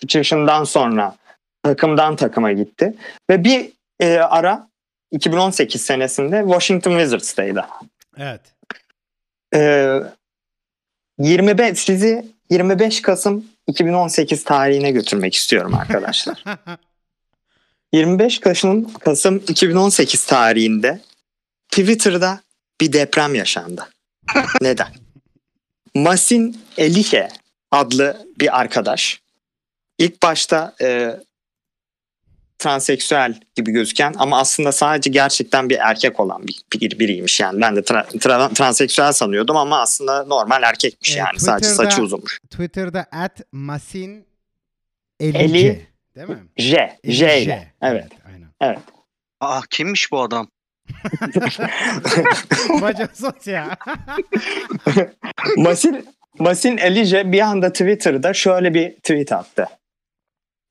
[0.00, 1.16] çıkışından sonra
[1.62, 2.94] takımdan takıma gitti.
[3.30, 4.68] Ve bir e, ara
[5.10, 7.66] 2018 senesinde Washington Wizards'taydı.
[8.18, 8.40] Evet.
[9.54, 9.98] Ee,
[11.18, 16.44] 25 sizi 25 Kasım 2018 tarihine götürmek istiyorum arkadaşlar.
[17.92, 21.00] 25 Kasım, Kasım 2018 tarihinde
[21.68, 22.40] Twitter'da
[22.80, 23.88] bir deprem yaşandı.
[24.60, 24.88] Neden?
[25.94, 27.28] Masin Elihe
[27.70, 29.20] adlı bir arkadaş
[29.98, 31.16] ilk başta e,
[32.58, 37.60] transseksüel gibi gözüken ama aslında sadece gerçekten bir erkek olan bir, bir biriymiş yani.
[37.60, 41.40] Ben de tra- tra- transseksüel sanıyordum ama aslında normal erkekmiş Evet, yani.
[41.40, 42.38] Sadece Twitter'da- saçı uzunmuş.
[42.50, 44.26] Twitter'da at masin
[45.20, 45.86] Eli- Elice.
[46.16, 46.42] Değil mi?
[46.56, 47.72] J, J ile.
[47.82, 48.08] Evet.
[48.60, 48.82] Aynen.
[49.40, 50.48] Aa kimmiş bu adam?
[52.80, 53.76] Bacasız ya.
[55.56, 56.06] Masin,
[56.38, 59.68] Masin Elice bir anda Twitter'da şöyle bir tweet attı.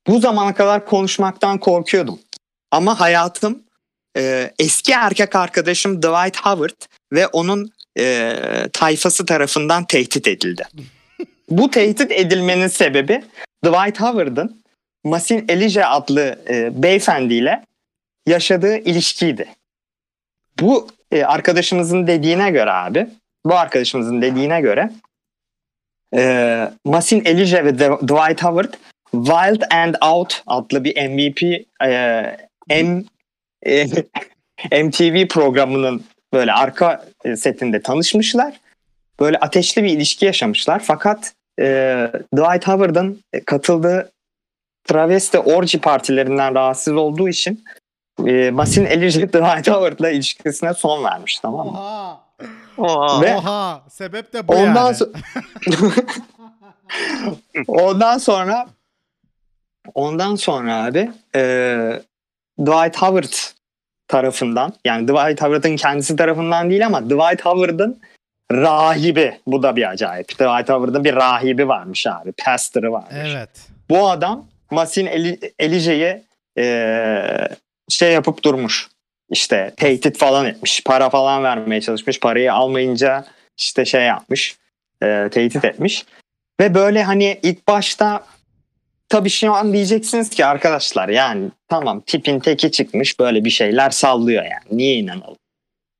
[0.06, 2.18] Bu zamana kadar konuşmaktan korkuyordum.
[2.70, 3.62] Ama hayatım
[4.16, 6.80] e, eski erkek arkadaşım Dwight Howard
[7.12, 8.36] ve onun e,
[8.72, 10.62] tayfası tarafından tehdit edildi.
[11.50, 13.24] Bu tehdit edilmenin sebebi
[13.64, 14.62] Dwight Howard'ın
[15.04, 17.64] Masin Elice adlı e, beyefendiyle
[18.26, 19.48] yaşadığı ilişkiydi.
[20.60, 23.06] Bu e, arkadaşımızın dediğine göre abi,
[23.46, 24.90] bu arkadaşımızın dediğine göre
[26.14, 28.74] e, Masin Elice ve Dwight Howard
[29.12, 31.42] Wild and Out adlı bir MVP
[31.84, 32.36] e,
[32.82, 33.04] M,
[33.66, 33.86] e,
[34.84, 38.60] MTV programının böyle arka e, setinde tanışmışlar.
[39.20, 40.82] Böyle ateşli bir ilişki yaşamışlar.
[40.84, 41.64] Fakat e,
[42.34, 44.12] Dwight Howard'ın katıldığı
[44.84, 47.64] travesti orji partilerinden rahatsız olduğu için
[48.26, 51.72] e, Masin Elice Dwight Howard'la ilişkisine son vermiş tamam mı?
[51.80, 52.20] Oha.
[52.78, 53.20] Oha.
[53.22, 53.82] Ve- Oha.
[53.90, 54.94] Sebep de bu Ondan yani.
[54.94, 55.10] sonra
[57.68, 58.66] Ondan sonra
[59.94, 61.40] ondan sonra abi e,
[62.60, 63.32] Dwight Howard
[64.08, 68.00] tarafından yani Dwight Howard'ın kendisi tarafından değil ama Dwight Howard'ın
[68.52, 70.28] rahibi bu da bir acayip.
[70.28, 72.32] Dwight Howard'ın bir rahibi varmış abi.
[72.44, 73.10] Pastor'ı varmış.
[73.34, 73.50] Evet.
[73.90, 76.22] Bu adam Masin Eli, Elice'yi
[76.58, 77.48] e,
[77.94, 78.88] şey yapıp durmuş.
[79.30, 80.82] İşte tehdit falan etmiş.
[80.84, 82.20] Para falan vermeye çalışmış.
[82.20, 83.24] Parayı almayınca
[83.58, 84.56] işte şey yapmış.
[85.02, 86.04] E, tehdit etmiş.
[86.60, 88.26] Ve böyle hani ilk başta
[89.08, 94.44] tabii şu an diyeceksiniz ki arkadaşlar yani tamam tipin teki çıkmış böyle bir şeyler sallıyor
[94.44, 94.78] yani.
[94.78, 95.36] Niye inanalım?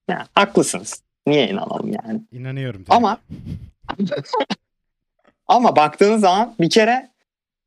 [0.08, 1.02] Yani haklısınız.
[1.26, 2.20] Niye inanalım yani?
[2.32, 2.84] İnanıyorum.
[2.88, 3.18] Ama
[5.46, 7.10] ama baktığınız zaman bir kere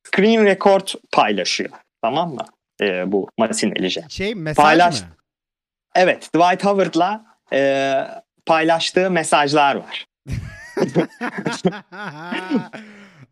[0.04, 1.70] screen record paylaşıyor.
[2.02, 2.46] Tamam mı?
[2.82, 4.04] Ee, bu Masin Elice.
[4.10, 5.08] şey mesaj Paylaş- mı?
[5.96, 7.94] Evet Dwight Howard'la e,
[8.46, 10.06] paylaştığı mesajlar var.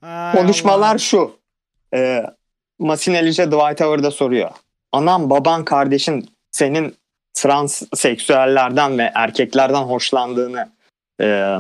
[0.36, 1.40] Konuşmalar şu.
[1.94, 2.24] E,
[2.80, 4.52] Masin Elice Dwight Howard'a soruyor.
[4.92, 6.96] Anam baban kardeşin senin
[7.34, 10.70] transseksüellerden ve erkeklerden hoşlandığını
[11.22, 11.58] e,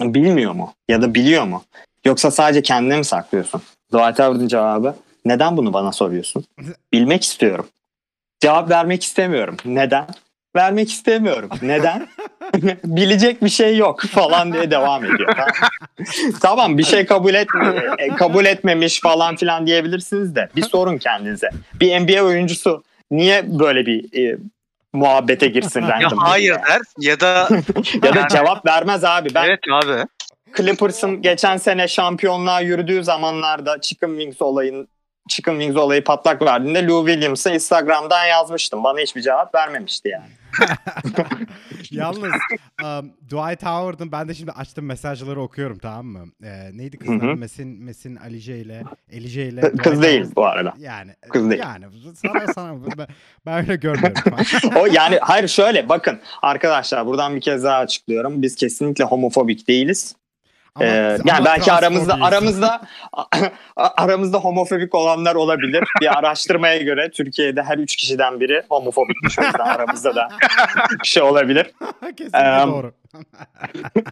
[0.00, 0.74] bilmiyor mu?
[0.88, 1.64] Ya da biliyor mu?
[2.04, 3.62] Yoksa sadece kendine mi saklıyorsun?
[3.88, 4.96] Dwight Howard'ın cevabı
[5.28, 6.44] neden bunu bana soruyorsun?
[6.92, 7.66] Bilmek istiyorum.
[8.40, 9.56] Cevap vermek istemiyorum.
[9.64, 10.06] Neden?
[10.56, 11.50] Vermek istemiyorum.
[11.62, 12.08] Neden?
[12.84, 15.34] Bilecek bir şey yok falan diye devam ediyor.
[15.36, 15.52] Tamam,
[16.42, 17.48] tamam bir şey kabul et
[17.98, 21.50] e, kabul etmemiş falan filan diyebilirsiniz de bir sorun kendinize.
[21.80, 24.38] Bir NBA oyuncusu niye böyle bir e,
[24.92, 26.62] muhabbete girsin Ya hayır biriyle?
[26.68, 27.48] der ya da
[28.06, 29.28] ya da cevap vermez abi.
[29.34, 30.06] Ben evet abi.
[30.56, 34.88] Clippers'ın geçen sene şampiyonluğa yürüdüğü zamanlarda Chicken Wings olayın
[35.28, 38.84] Chicken Wings olayı patlak verdiğinde Lou Williams'a Instagram'dan yazmıştım.
[38.84, 40.30] Bana hiçbir cevap vermemişti yani.
[41.90, 42.32] Yalnız
[42.84, 46.24] um, Dwight Howard'ın ben de şimdi açtım mesajları okuyorum tamam mı?
[46.44, 47.36] Ee, neydi kızın adı?
[47.36, 50.74] Mesin Mesin Alice ile Elice ile Kız Dwight değil Howard- bu arada.
[50.78, 51.62] Yani Kız değil.
[51.62, 51.84] Yani
[52.14, 53.06] sana sana ben,
[53.46, 54.22] ben öyle görmüyorum.
[54.76, 58.42] O yani hayır şöyle bakın arkadaşlar buradan bir kez daha açıklıyorum.
[58.42, 60.16] Biz kesinlikle homofobik değiliz.
[60.76, 62.80] Ama- Ee, ama yani belki aramızda aramızda
[63.76, 65.84] aramızda homofobik olanlar olabilir.
[66.00, 69.38] Bir araştırmaya göre Türkiye'de her üç kişiden biri homofobikmiş.
[69.38, 70.28] O yüzden aramızda da
[71.02, 71.70] bir şey olabilir.
[72.16, 72.92] Kesinlikle doğru.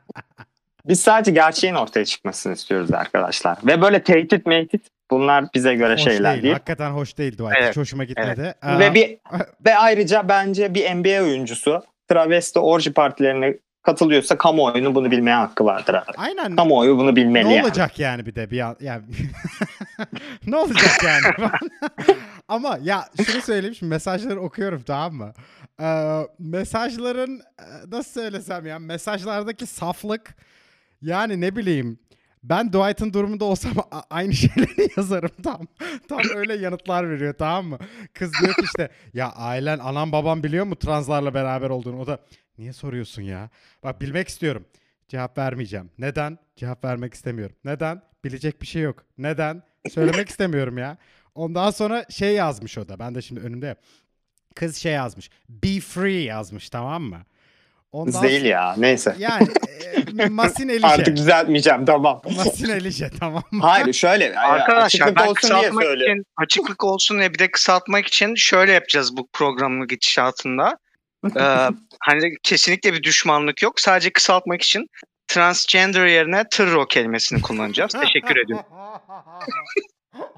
[0.88, 3.59] Biz sadece gerçeğin ortaya çıkmasını istiyoruz arkadaşlar.
[3.66, 6.42] Ve böyle tehdit mehdit bunlar bize göre Hoş şeyler değil.
[6.42, 6.55] değil.
[6.55, 7.53] Hakikaten hoş değil Dwight.
[7.59, 7.70] Evet.
[7.70, 8.55] Hiç hoşuma gitmedi.
[8.62, 9.18] Aa, Ve bir
[9.66, 15.94] ve ayrıca bence bir NBA oyuncusu travesti orji partilerine katılıyorsa kamuoyunun bunu bilmeye hakkı vardır
[15.94, 16.12] abi.
[16.16, 16.57] Aynen.
[16.57, 17.64] Kamuoyu bunu bilmeli Ne yani.
[17.66, 19.03] olacak yani bir de bir an, yani
[20.47, 21.51] ne olacak yani?
[22.49, 25.33] Ama ya şunu söyleyeyim şimdi mesajları okuyorum tamam mı?
[25.81, 30.35] Ee, mesajların e, nasıl söylesem ya mesajlardaki saflık
[31.03, 31.99] yani ne bileyim
[32.45, 33.73] ben Dwight'ın durumunda olsam
[34.11, 35.67] aynı şeyleri yazarım tam.
[36.09, 37.79] Tam öyle yanıtlar veriyor tamam mı?
[38.15, 42.01] Kız diyor ki işte ya ailen anam babam biliyor mu translarla beraber olduğunu?
[42.01, 42.19] O da
[42.59, 43.51] niye soruyorsun ya?
[43.83, 44.65] Bak bilmek istiyorum.
[45.09, 45.91] Cevap vermeyeceğim.
[45.99, 46.39] Neden?
[46.57, 47.57] Cevap vermek istemiyorum.
[47.65, 48.03] Neden?
[48.25, 49.05] Bilecek bir şey yok.
[49.19, 49.63] Neden?
[49.91, 50.97] Söylemek istemiyorum ya.
[51.35, 52.99] Ondan sonra şey yazmış o da.
[52.99, 53.77] Ben de şimdi önümde.
[54.55, 55.31] Kız şey yazmış.
[55.49, 57.23] Be free yazmış tamam mı?
[57.95, 58.75] Ondan değil ya.
[58.79, 59.17] Neyse.
[59.19, 59.49] Yani
[60.19, 60.87] e, Masin Elişe.
[60.87, 62.23] Artık düzeltmeyeceğim tamam.
[62.37, 63.43] Masin Elişe tamam?
[63.61, 64.39] Hayır şöyle.
[64.39, 66.15] Arkadaşlar açıklık ben olsun diye kısaltmak söylüyorum.
[66.15, 70.79] için, açıklık olsun diye bir de kısaltmak için şöyle yapacağız bu programın gidişatında.
[71.37, 71.69] Ee,
[72.01, 73.81] hani kesinlikle bir düşmanlık yok.
[73.81, 74.87] Sadece kısaltmak için
[75.29, 77.93] transgender yerine tırro kelimesini kullanacağız.
[77.93, 78.65] Teşekkür ediyorum.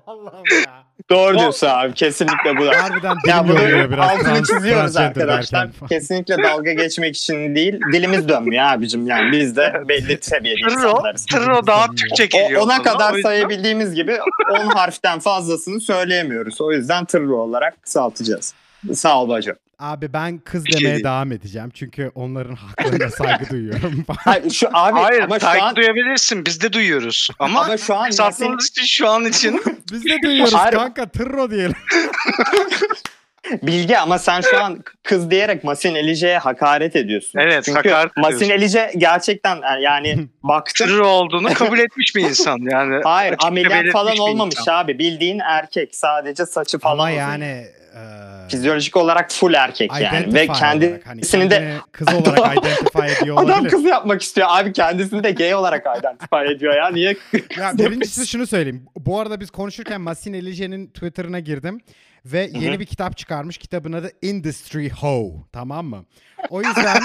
[0.11, 0.85] Allah'ım ya.
[1.11, 1.95] Doğru diyorsun abi.
[1.95, 2.83] Kesinlikle bu da.
[2.83, 3.59] Harbiden Ya bunu
[3.92, 4.11] biraz.
[4.11, 5.66] altını çiziyoruz arkadaşlar.
[5.73, 5.87] derken.
[5.88, 7.81] Kesinlikle dalga geçmek için değil.
[7.92, 9.07] Dilimiz dönmüyor abicim.
[9.07, 11.27] Yani biz de belli seviyede insanlarız.
[11.27, 12.62] tırro daha Türkçe geliyor.
[12.62, 14.19] ona kadar sayabildiğimiz gibi
[14.51, 16.61] 10 harften fazlasını söyleyemiyoruz.
[16.61, 18.55] O yüzden tırro olarak kısaltacağız.
[18.95, 19.57] Sağ ol bacım.
[19.78, 21.04] Abi ben kız şey demeye değil.
[21.04, 21.70] devam edeceğim.
[21.74, 24.04] Çünkü onların haklarına saygı duyuyorum.
[24.18, 26.46] Hayır, şu abi Hayır ama şu saygı an duyabilirsin.
[26.46, 27.28] Biz de duyuyoruz.
[27.38, 29.62] Ama, ama şu an kısaltmamız için şu an için
[29.92, 30.74] Biz de duyuyoruz Hayır.
[30.76, 31.74] kanka tırro diyelim.
[33.62, 37.38] Bilge ama sen şu an kız diyerek Masin Elice'ye hakaret ediyorsun.
[37.38, 38.54] Evet, Çünkü hakaret Masin ediyorsun.
[38.54, 40.86] Elice gerçekten yani baktım.
[40.86, 42.58] tırro olduğunu kabul etmiş bir insan.
[42.70, 44.74] Yani Hayır ameliyat falan olmamış insan.
[44.84, 44.98] abi.
[44.98, 46.98] Bildiğin erkek sadece saçı falan.
[46.98, 50.35] Ama yani e, Fizyolojik olarak full erkek yani.
[50.35, 53.70] Ve hani kendisini de kendini kız olarak identify ediyor Adam olabilir.
[53.70, 54.46] kız yapmak istiyor.
[54.50, 56.88] Abi kendisini de gay olarak identify ediyor ya.
[56.90, 57.16] Niye?
[57.59, 58.87] Ya birincisi şunu söyleyeyim.
[58.96, 61.80] Bu arada biz konuşurken Masin Elice'nin Twitter'ına girdim
[62.24, 63.59] ve yeni bir kitap çıkarmış.
[63.59, 65.46] Kitabın adı Industry Ho.
[65.52, 66.04] Tamam mı?
[66.50, 67.00] O yüzden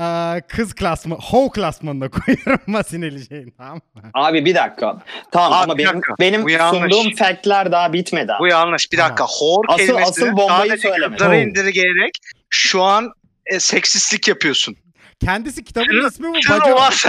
[0.00, 3.46] e, kız klasmanı, Ho klasmanına koyuyorum Masin Elice'yi.
[3.58, 4.02] Tamam mı?
[4.14, 4.98] Abi bir dakika.
[5.32, 6.14] Tamam Abi ama bir benim dakika.
[6.20, 6.94] benim Bu yanlış.
[6.94, 8.32] sunduğum factler daha bitmedi.
[8.32, 8.40] abi.
[8.40, 8.92] Bu yanlış.
[8.92, 9.24] Bir dakika.
[9.24, 11.16] Hor Asıl- kelimesini asıl bombayı sadece söyleme.
[11.16, 11.40] kızlara Ho.
[11.40, 12.12] indirgeyerek
[12.50, 13.12] şu an
[13.46, 14.76] e, seksistlik yapıyorsun.
[15.24, 16.34] Kendisi kitabın ismi bu.
[16.34, 16.48] Bacı.
[16.48, 17.04] Tırrolar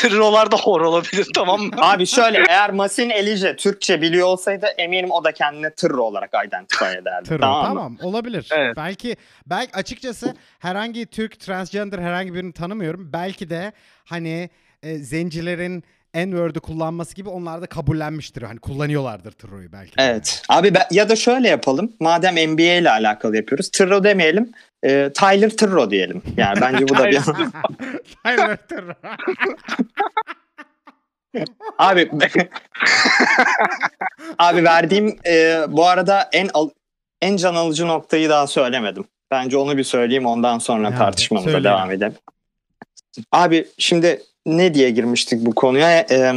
[0.00, 1.70] Tırrolar da hor olabilir tamam mı?
[1.78, 6.84] Abi şöyle eğer Masin Elice Türkçe biliyor olsaydı eminim o da kendini tırro olarak identify
[6.84, 7.28] ederdi.
[7.28, 7.40] Tırro.
[7.40, 7.98] tamam, Tamam, mı?
[8.02, 8.48] olabilir.
[8.56, 8.76] Evet.
[8.76, 13.12] Belki belki açıkçası herhangi Türk transgender herhangi birini tanımıyorum.
[13.12, 13.72] Belki de
[14.04, 14.50] hani
[14.82, 15.84] e, zencilerin
[16.16, 18.42] N-word'ü kullanması gibi onlar da kabullenmiştir.
[18.42, 19.92] Hani kullanıyorlardır tırroyu belki.
[19.98, 20.42] Evet.
[20.48, 21.92] Abi ben, ya da şöyle yapalım.
[22.00, 23.70] Madem NBA ile alakalı yapıyoruz.
[23.70, 24.52] Tırro demeyelim.
[24.82, 26.22] e, Tyler Tırro diyelim.
[26.36, 27.20] Yani bence bu da bir...
[28.24, 28.92] Tyler Tırro.
[31.78, 32.10] Abi
[34.38, 36.70] abi verdiğim e, bu arada en al-
[37.22, 39.04] en can alıcı noktayı daha söylemedim.
[39.30, 40.98] Bence onu bir söyleyeyim ondan sonra Nerede?
[40.98, 41.64] tartışmamıza Söyleyin.
[41.64, 42.14] devam edelim.
[43.32, 46.00] Abi şimdi ne diye girmiştik bu konuya?
[46.00, 46.32] E,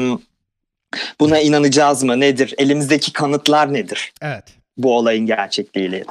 [1.20, 2.20] buna inanacağız mı?
[2.20, 2.56] Nedir?
[2.58, 4.14] Elimizdeki kanıtlar nedir?
[4.22, 4.44] Evet.
[4.78, 6.04] Bu olayın gerçekliğiyle.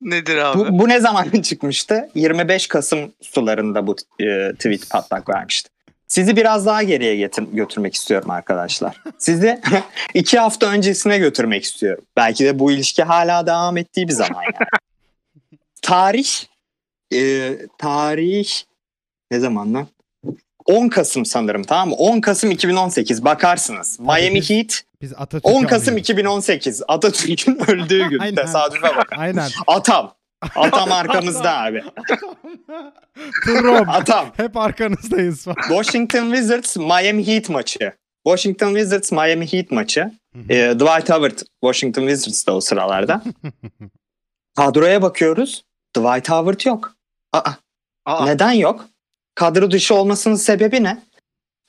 [0.00, 0.58] Nedir abi?
[0.58, 2.08] Bu, bu ne zaman çıkmıştı?
[2.14, 5.70] 25 Kasım sularında bu e, tweet patlak vermişti.
[6.08, 9.02] Sizi biraz daha geriye getir, götürmek istiyorum arkadaşlar.
[9.18, 9.60] Sizi
[10.14, 12.04] iki hafta öncesine götürmek istiyorum.
[12.16, 14.68] Belki de bu ilişki hala devam ettiği bir zaman yani.
[15.82, 16.28] tarih,
[17.12, 18.50] e, tarih
[19.30, 19.86] ne zaman lan?
[20.66, 21.94] 10 Kasım sanırım tamam mı?
[21.94, 24.00] 10 Kasım 2018 bakarsınız.
[24.00, 26.02] Miami biz- Heat Biz Atatürk'ü 10 Kasım anıyoruz.
[26.10, 28.18] 2018 Atatürk'ün öldüğü gün.
[28.18, 28.34] Aynen.
[28.34, 29.12] Tesadüfe bak.
[29.16, 29.48] Aynen.
[29.66, 30.14] Atam.
[30.56, 31.84] Atam arkamızda abi.
[33.44, 33.88] Tırrom.
[33.88, 34.26] Atam.
[34.36, 35.46] Hep arkanızdayız.
[35.68, 37.92] Washington Wizards Miami Heat maçı.
[38.26, 40.10] Washington Wizards Miami Heat maçı.
[40.48, 43.22] Ee, Dwight Howard Washington Wizards'da o sıralarda.
[44.56, 45.64] Kadroya bakıyoruz.
[45.96, 46.94] Dwight Howard yok.
[47.32, 47.50] Aa,
[48.04, 48.84] Aa, neden yok?
[49.36, 51.02] Kadro dışı olmasının sebebi ne?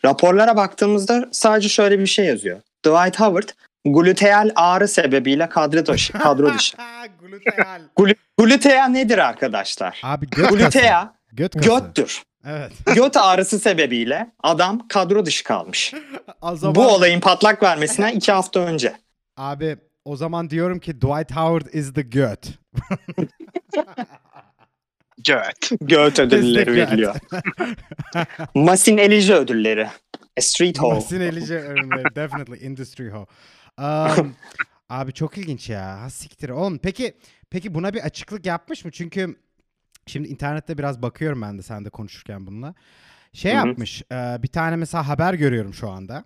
[0.05, 2.61] Raporlara baktığımızda sadece şöyle bir şey yazıyor.
[2.85, 3.49] Dwight Howard
[3.85, 6.13] gluteal ağrı sebebiyle kadro dışı.
[6.13, 6.77] Kadro dışı.
[7.21, 7.81] Gluteal.
[7.97, 10.01] Glu- Glutea nedir arkadaşlar?
[10.03, 10.57] Abi göt kası.
[10.57, 11.69] Glutea Göt kası.
[11.69, 12.23] göttür.
[12.45, 12.71] Evet.
[12.95, 15.93] Göt ağrısı sebebiyle adam kadro dışı kalmış.
[16.41, 18.95] O zaman, Bu olayın patlak vermesine iki hafta önce.
[19.37, 22.47] Abi o zaman diyorum ki Dwight Howard is the göt.
[25.27, 25.81] göt.
[25.81, 27.15] Göt ödülleri veriliyor.
[28.55, 29.87] Masin Elice ödülleri.
[30.37, 30.93] A Street Hole.
[30.93, 32.15] Masin Elice ürünleri.
[32.15, 33.27] Definitely industry ho.
[33.77, 34.35] Um,
[34.89, 36.01] abi çok ilginç ya.
[36.01, 36.49] Ha siktir.
[36.49, 37.17] Oğlum peki
[37.49, 38.91] peki buna bir açıklık yapmış mı?
[38.91, 39.35] Çünkü
[40.07, 42.75] şimdi internette biraz bakıyorum ben de sen de konuşurken bununla.
[43.33, 43.67] Şey Hı hı.
[43.67, 44.03] yapmış.
[44.11, 46.23] e, bir tane mesela haber görüyorum şu anda.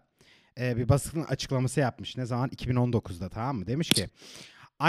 [0.60, 2.18] E, bir basın açıklaması yapmış.
[2.18, 2.50] Ne zaman?
[2.50, 3.68] 2019'da tamam mı?
[3.68, 4.08] Demiş ki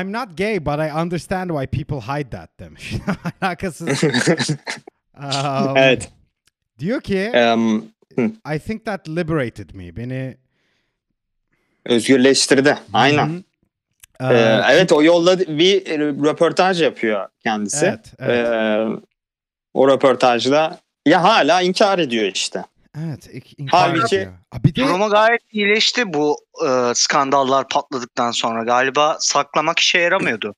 [0.01, 2.95] I'm not gay but I understand why people hide that demiş.
[3.43, 4.03] Alakasız.
[5.19, 6.09] Um, evet.
[6.79, 7.79] Diyor ki em,
[8.55, 9.97] I think that liberated me.
[9.97, 10.37] Beni
[11.87, 12.79] özgürleştirdi.
[12.93, 13.45] Aynen.
[14.21, 15.87] Ee, Ee, evet o yolda bir
[16.25, 17.87] röportaj yapıyor kendisi.
[17.87, 18.47] Evet, evet.
[18.49, 18.87] Ee,
[19.75, 22.65] o röportajda ya hala inkar ediyor işte.
[22.99, 23.29] Evet.
[23.59, 24.33] inkar Halbuki- ediyor.
[24.53, 26.37] Aa, Bir de Durumu gayet iyileşti bu
[26.69, 28.65] e, skandallar patladıktan sonra.
[28.65, 30.55] Galiba saklamak işe yaramıyordu.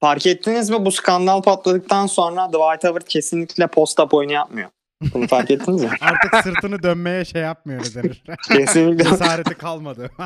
[0.00, 4.70] Fark ettiniz mi bu skandal patladıktan sonra Dwight Howard kesinlikle post-up oyunu yapmıyor.
[5.14, 5.90] Bunu fark ettiniz mi?
[6.00, 8.22] Artık sırtını dönmeye şey yapmıyor ne denir.
[8.48, 9.04] Kesinlikle.
[9.04, 10.10] Cesareti kalmadı.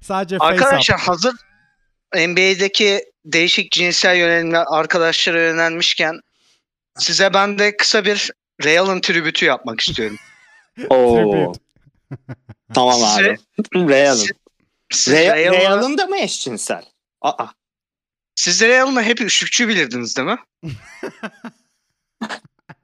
[0.00, 1.00] Sadece face Arkadaşlar up.
[1.00, 1.34] hazır
[2.14, 6.20] NBA'deki değişik cinsel yönelimli arkadaşlara yönelmişken
[6.98, 8.30] size ben de kısa bir
[8.64, 10.16] Real'ın tribütü yapmak istiyorum.
[10.90, 11.52] Oo,
[12.74, 13.36] tamam abi.
[13.74, 14.26] Real'ın.
[14.92, 16.84] Siz Real, Real'ın da mı eşcinsel?
[17.20, 17.46] Aa.
[18.34, 20.38] siz Real'ını hep üçlükçü bilirdiniz değil mi?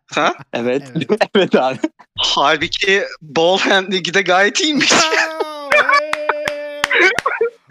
[0.06, 0.34] ha?
[0.52, 0.82] Evet.
[0.96, 1.08] Evet.
[1.34, 1.78] Evet, abi.
[2.18, 4.92] Halbuki Ball Hand Ligi'de gayet iyiymiş.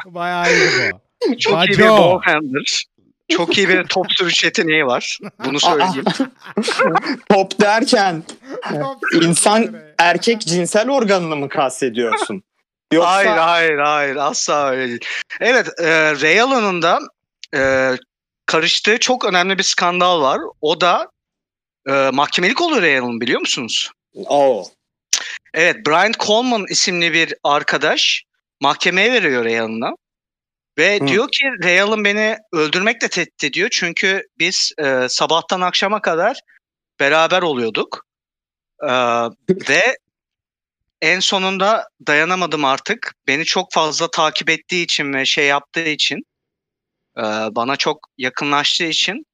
[0.06, 1.38] Bayağı iyi bu.
[1.38, 1.98] Çok iyi bir Baco.
[1.98, 2.86] ball handler.
[3.30, 5.18] Çok iyi bir top sürüş yeteneği var.
[5.46, 6.06] Bunu söyleyeyim.
[7.30, 8.24] Top derken
[9.14, 12.44] insan erkek cinsel organını mı kastediyorsun?
[12.94, 15.06] Yoksa Hayır hayır hayır asla öyle değil.
[15.40, 17.00] Evet e, Real'ın da
[17.56, 17.92] e,
[18.46, 20.40] karıştığı çok önemli bir skandal var.
[20.62, 21.12] O da
[21.90, 23.92] e, mahkemelik oluyor Real'ın biliyor musunuz?
[24.14, 24.64] Oo.
[25.54, 28.24] Evet Brian Coleman isimli bir arkadaş
[28.62, 29.92] mahkemeye veriyor Real'ına.
[30.78, 31.08] Ve Hı.
[31.08, 33.70] diyor ki Real'ın beni öldürmekle tehdit ediyor.
[33.72, 36.40] Çünkü biz e, sabahtan akşama kadar
[37.00, 38.06] beraber oluyorduk.
[38.84, 38.90] E,
[39.70, 39.98] ve
[41.02, 43.16] en sonunda dayanamadım artık.
[43.28, 46.18] Beni çok fazla takip ettiği için ve şey yaptığı için
[47.18, 49.26] e, bana çok yakınlaştığı için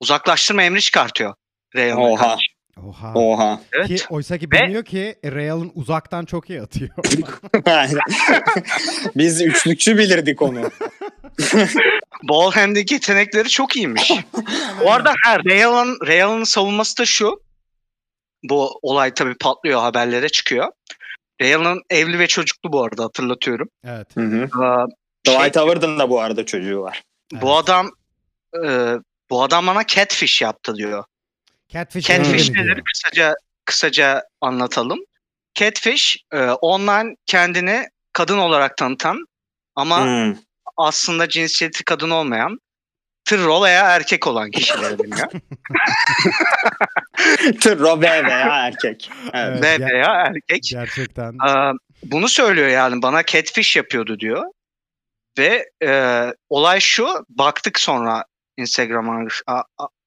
[0.00, 1.34] uzaklaştırma emri çıkartıyor.
[1.76, 2.22] Real'ın Oha.
[2.22, 2.53] karşı.
[2.82, 3.12] Oha.
[3.14, 3.60] Oha.
[3.72, 3.88] Evet.
[3.88, 6.90] Ki oysa ki Ve- bilmiyor ki Real'ın uzaktan çok iyi atıyor.
[9.16, 10.60] Biz üçlükçü bilirdik onu.
[12.22, 14.12] Ball handling yetenekleri çok iyiymiş.
[14.80, 17.40] Bu arada her Real'ın Real'ın savunması da şu.
[18.42, 20.68] Bu olay tabii patlıyor haberlere çıkıyor.
[21.40, 23.68] Real'ın evli ve çocuklu bu arada hatırlatıyorum.
[23.84, 24.16] evet.
[24.16, 24.36] Hı hı.
[24.36, 24.50] Ee,
[25.26, 27.02] şey, Dwight Howard'ın da bu arada çocuğu var.
[27.32, 27.56] bu evet.
[27.56, 27.90] adam
[28.64, 28.68] e,
[29.30, 31.04] bu adam bana catfish yaptı diyor.
[31.68, 32.82] Catfish, Catfish nedir?
[32.92, 34.98] Kısaca kısaca anlatalım.
[35.54, 39.26] Catfish e, online kendini kadın olarak tanıtan
[39.74, 40.34] ama Hmm.
[40.76, 42.58] aslında cinsiyeti kadın olmayan
[43.24, 45.28] tırro veya erkek olan kişiler deniyor.
[47.60, 49.10] Tırro B veya erkek.
[49.34, 49.34] Evet.
[49.34, 50.62] Evet, Ve ger- veya erkek.
[50.72, 51.34] Gerçekten.
[51.40, 51.72] Aa,
[52.02, 54.44] bunu söylüyor yani bana catfish yapıyordu diyor.
[55.38, 58.24] Ve e, olay şu baktık sonra
[58.56, 59.28] Instagram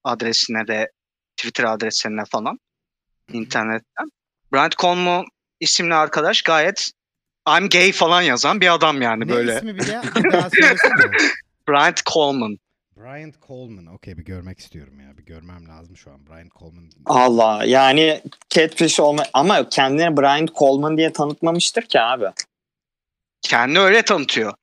[0.03, 0.91] adresine de
[1.37, 2.59] Twitter adreslerine falan
[3.33, 4.09] internetten.
[4.53, 5.25] Brent Conmo
[5.59, 6.91] isimli arkadaş gayet
[7.57, 9.57] I'm gay falan yazan bir adam yani ne böyle.
[9.57, 11.11] ismi bir, ya, bir daha söylesene.
[11.69, 12.57] Bryant Coleman.
[12.97, 13.85] Bryant Coleman.
[13.85, 15.17] Okey bir görmek istiyorum ya.
[15.17, 16.27] Bir görmem lazım şu an.
[16.27, 16.89] Bryant Coleman.
[17.05, 22.25] Allah yani catfish olma ama kendini Brian Coleman diye tanıtmamıştır ki abi.
[23.41, 24.53] Kendi öyle tanıtıyor.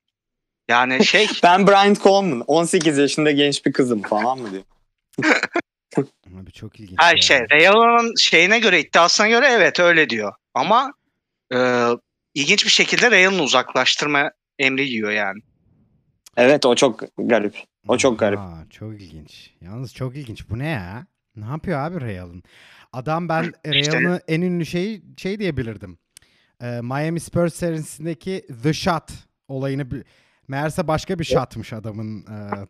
[0.67, 4.63] Yani şey Ben Brian Coleman 18 yaşında genç bir kızım falan mı diyor.
[6.41, 6.99] Abi çok ilginç.
[7.01, 7.21] her ya.
[7.21, 10.33] şey Real'ın şeyine göre iddiasına göre evet öyle diyor.
[10.53, 10.93] Ama
[11.53, 11.87] e,
[12.33, 15.39] ilginç bir şekilde Real'ın uzaklaştırma emri yiyor yani.
[16.37, 17.55] Evet o çok garip.
[17.87, 18.39] O çok garip.
[18.39, 19.51] Aa, çok ilginç.
[19.61, 20.49] Yalnız çok ilginç.
[20.49, 21.07] Bu ne ya?
[21.35, 22.43] Ne yapıyor abi Real'ın?
[22.93, 25.97] Adam ben İşte- Real'ın en ünlü şeyi şey diyebilirdim.
[26.61, 29.11] Ee, Miami Spurs serisindeki The Shot
[29.47, 30.03] olayını bi-
[30.47, 32.65] meğerse başka bir shotmış adamın e,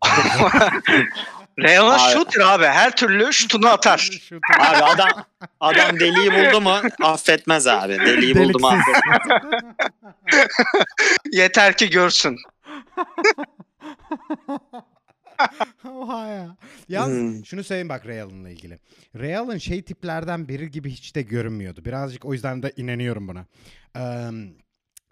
[1.60, 2.12] Abi.
[2.12, 2.64] shooter abi.
[2.64, 4.10] Her türlü şutunu atar.
[4.60, 5.08] Abi adam
[5.60, 7.92] adam deliği buldu mu affetmez abi.
[7.98, 8.94] Deliği buldu mu Deliksiz.
[8.94, 9.42] affetmez.
[11.32, 12.36] Yeter ki görsün.
[15.88, 16.56] Oha ya.
[16.88, 17.44] Yalnız Hmm.
[17.44, 18.78] şunu söyleyeyim bak Real'ınla ilgili.
[19.18, 21.84] Real'ın şey tiplerden biri gibi hiç de görünmüyordu.
[21.84, 23.44] Birazcık o yüzden de inanıyorum buna.
[23.96, 24.30] Eee,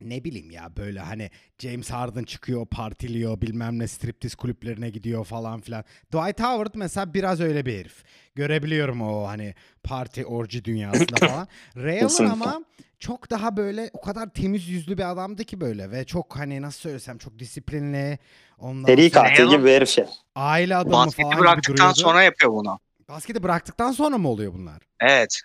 [0.05, 5.61] ne bileyim ya böyle hani James Harden çıkıyor, partiliyor, bilmem ne striptiz kulüplerine gidiyor falan
[5.61, 5.85] filan.
[6.13, 8.05] Dwight Howard mesela biraz öyle bir herif.
[8.35, 11.49] Görebiliyorum o hani parti orji dünyasında falan.
[11.75, 12.33] Kesinlikle.
[12.33, 12.65] ama
[12.99, 16.81] çok daha böyle o kadar temiz yüzlü bir adamdı ki böyle ve çok hani nasıl
[16.81, 18.19] söylesem çok disiplinli.
[18.59, 20.05] Ondan Seri katil gibi bir herif şey.
[20.35, 22.01] aile adamı Basketi falan gibi bıraktıktan duruyordu.
[22.01, 22.79] sonra yapıyor bunu.
[23.09, 24.83] Basketi bıraktıktan sonra mı oluyor bunlar?
[25.01, 25.41] Evet.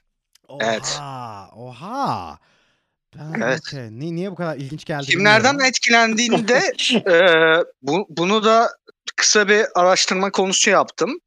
[0.47, 0.99] Oha, Evet.
[1.55, 2.39] oha.
[3.37, 3.59] Evet.
[3.67, 3.91] okey.
[3.91, 6.73] Ni- niye bu kadar ilginç geldi Kimlerden bilmiyorum etkilendiğinde
[7.11, 7.15] e,
[7.81, 8.69] bu, bunu da
[9.15, 11.19] kısa bir araştırma konusu yaptım.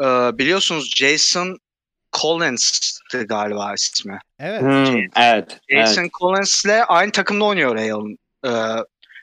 [0.00, 0.04] E,
[0.38, 1.58] biliyorsunuz Jason
[2.12, 4.18] Collins'tı galiba ismi.
[4.38, 4.62] Evet.
[4.62, 5.58] Hmm, evet.
[5.70, 6.12] Jason evet.
[6.20, 8.18] Collins'le aynı takımda oynuyor Real'ın.
[8.46, 8.50] E,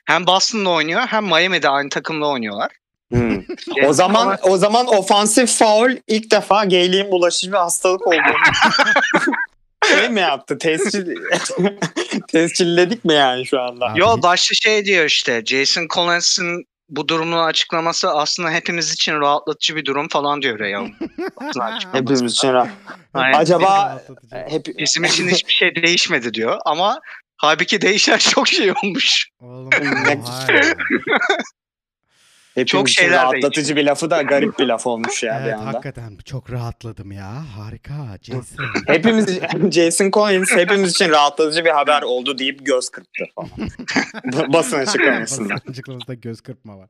[0.04, 2.72] hem Boston'da oynuyor hem Miami'de aynı takımda oynuyorlar.
[3.12, 3.42] Hmm.
[3.86, 8.22] O zaman o zaman ofansif faul ilk defa gayliğin bulaşıcı bir hastalık olduğunu
[9.88, 10.58] şey mi yaptı?
[10.58, 11.06] Tescil
[12.28, 13.92] tescilledik mi yani şu anda?
[13.96, 19.84] Yo başta şey diyor işte Jason Collins'in bu durumun açıklaması aslında hepimiz için rahatlatıcı bir
[19.84, 20.86] durum falan diyor Real.
[21.92, 22.68] Hepimiz için rahat.
[23.14, 27.00] Acaba hep Bizim için hiçbir şey değişmedi diyor ama
[27.36, 29.28] halbuki değişen çok şey olmuş.
[29.40, 29.70] Oğlum.
[32.56, 35.66] Hepimiz Çok şeyler rahatlatıcı bir lafı da garip bir laf olmuş ya bir Evet anda.
[35.66, 37.44] hakikaten çok rahatladım ya.
[37.56, 38.64] Harika Jason.
[38.86, 39.40] Hepimiz
[39.72, 43.50] Jason Collins hepimiz için rahatlatıcı bir haber oldu deyip göz kırptı falan.
[44.52, 45.54] Basın açıklamasında.
[45.54, 46.88] Basın açıklamasında göz kırpma var.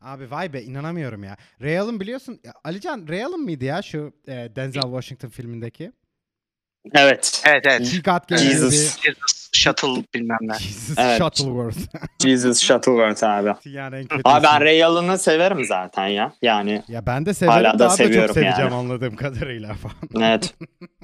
[0.00, 1.36] Abi vay be inanamıyorum ya.
[1.62, 5.92] Real'ın biliyorsun Alican Real'ın mıydı ya şu e, Denzel Washington filmindeki?
[6.94, 7.42] Evet.
[7.46, 7.92] Evet evet.
[7.94, 8.70] He got game Jesus.
[9.00, 10.54] Jesus Shuttle bilmem ne.
[10.58, 11.18] Jesus Evet.
[11.18, 11.78] Shuttleworth.
[12.22, 13.52] Jesus Shuttleworth abi.
[13.64, 14.60] yani en Abi ben isim.
[14.64, 16.32] Real'ını severim zaten ya.
[16.42, 17.56] Yani Ya ben de severim.
[17.64, 18.74] Hala da daha da çok seviyorum seveceğim yani.
[18.74, 20.26] anladığım kadarıyla falan.
[20.28, 20.54] evet.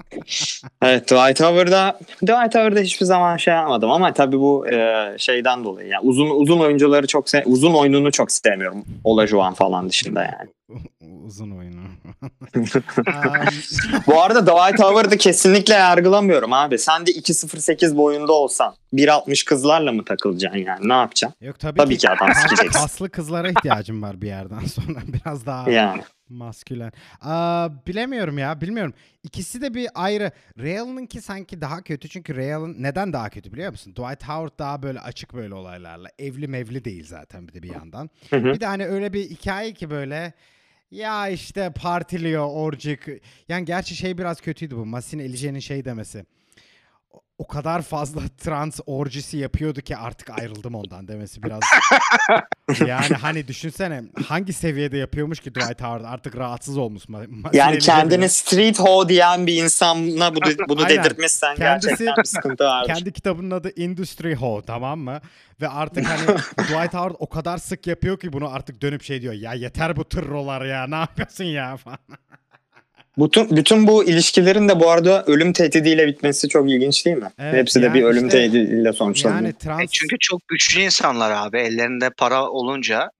[0.82, 5.89] evet Dwight Howard'da Dwight Howard'da hiçbir zaman şey yapmadım ama tabii bu e, şeyden dolayı
[5.89, 8.85] yani uzun uzun oyuncuları çok se- uzun oyununu çok sevmiyorum.
[9.05, 10.51] Olajuwon falan dışında yani.
[11.24, 11.80] Uzun oyunu.
[14.06, 16.78] Bu arada Dwight Howard'ı kesinlikle yargılamıyorum abi.
[16.78, 20.88] Sen de 2.08 boyunda olsan 1.60 kızlarla mı takılacaksın yani?
[20.88, 21.46] Ne yapacaksın?
[21.46, 22.80] Yok tabii, Tabii ki adam kas- sikeceksin.
[22.80, 24.98] Kaslı kızlara ihtiyacım var bir yerden sonra.
[25.06, 26.02] Biraz daha Yani.
[26.28, 26.92] maskülen.
[27.20, 28.94] Aa, bilemiyorum ya bilmiyorum.
[29.22, 30.32] İkisi de bir ayrı.
[30.58, 33.92] Real'ınki sanki daha kötü çünkü Real'ın neden daha kötü biliyor musun?
[33.92, 36.08] Dwight Howard daha böyle açık böyle olaylarla.
[36.18, 38.10] Evli mevli değil zaten bir de bir yandan.
[38.30, 38.44] Hı hı.
[38.44, 40.32] Bir de hani öyle bir hikaye ki böyle
[40.95, 43.01] ya işte partiliyor orcik.
[43.49, 44.86] Yani gerçi şey biraz kötüydü bu.
[44.86, 46.24] Masin Elijah'ın şey demesi.
[47.38, 51.60] O- kadar fazla trans orjisi yapıyordu ki artık ayrıldım ondan demesi biraz.
[52.86, 57.02] yani hani düşünsene hangi seviyede yapıyormuş ki Dwight Howard artık rahatsız olmuş.
[57.52, 61.04] Yani kendini street ho diyen bir insana bunu, bunu Aynen.
[61.04, 62.94] dedirtmişsen Kendisi- gerçekten bir sıkıntı vardır.
[62.94, 65.20] Kendi kitabının adı Industry Ho tamam mı?
[65.60, 69.34] Ve artık hani Dwight Howard o kadar sık yapıyor ki bunu artık dönüp şey diyor.
[69.34, 71.98] Ya yeter bu tırrolar ya ne yapıyorsun ya falan.
[73.18, 77.30] Bütün, bütün bu ilişkilerin de bu arada ölüm tehdidiyle bitmesi çok ilginç değil mi?
[77.38, 79.40] Evet, Hepsi de yani bir ölüm işte- tehdidiyle sonuçlanıyor.
[79.40, 79.90] Yani E trans...
[79.90, 81.58] çünkü çok güçlü insanlar abi.
[81.58, 83.10] Ellerinde para olunca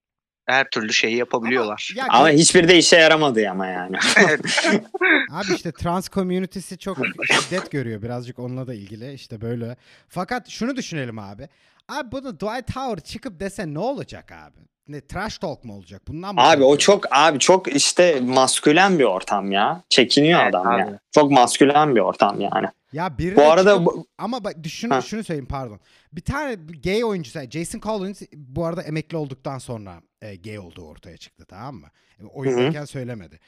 [0.45, 1.93] her türlü şeyi yapabiliyorlar.
[1.95, 3.97] Ya Ama hiçbiri de işe yaramadı ama yani.
[5.31, 6.97] Abi işte trans community'si çok
[7.31, 9.75] şiddet görüyor birazcık onunla da ilgili işte böyle.
[10.07, 11.47] Fakat şunu düşünelim abi.
[11.89, 14.59] Abi bunu Dwight Howard çıkıp dese ne olacak abi?
[14.87, 16.01] Ne trash talk mu olacak?
[16.07, 19.83] Bundan mı abi o çok abi çok işte maskülen bir ortam ya.
[19.89, 20.79] Çekiniyor Evet, adam abi.
[20.79, 20.99] ya.
[21.11, 22.67] Çok maskülen bir ortam yani.
[22.93, 25.01] Ya biri Bu arada çıkıp- bu- ama bak düşün Ha.
[25.01, 25.79] şunu söyleyeyim pardon.
[26.13, 31.17] Bir tane gay oyuncu Jason Collins bu arada emekli olduktan sonra e, gay olduğu ortaya
[31.17, 31.87] çıktı tamam mı?
[32.21, 33.39] E, oyundayken söylemedi.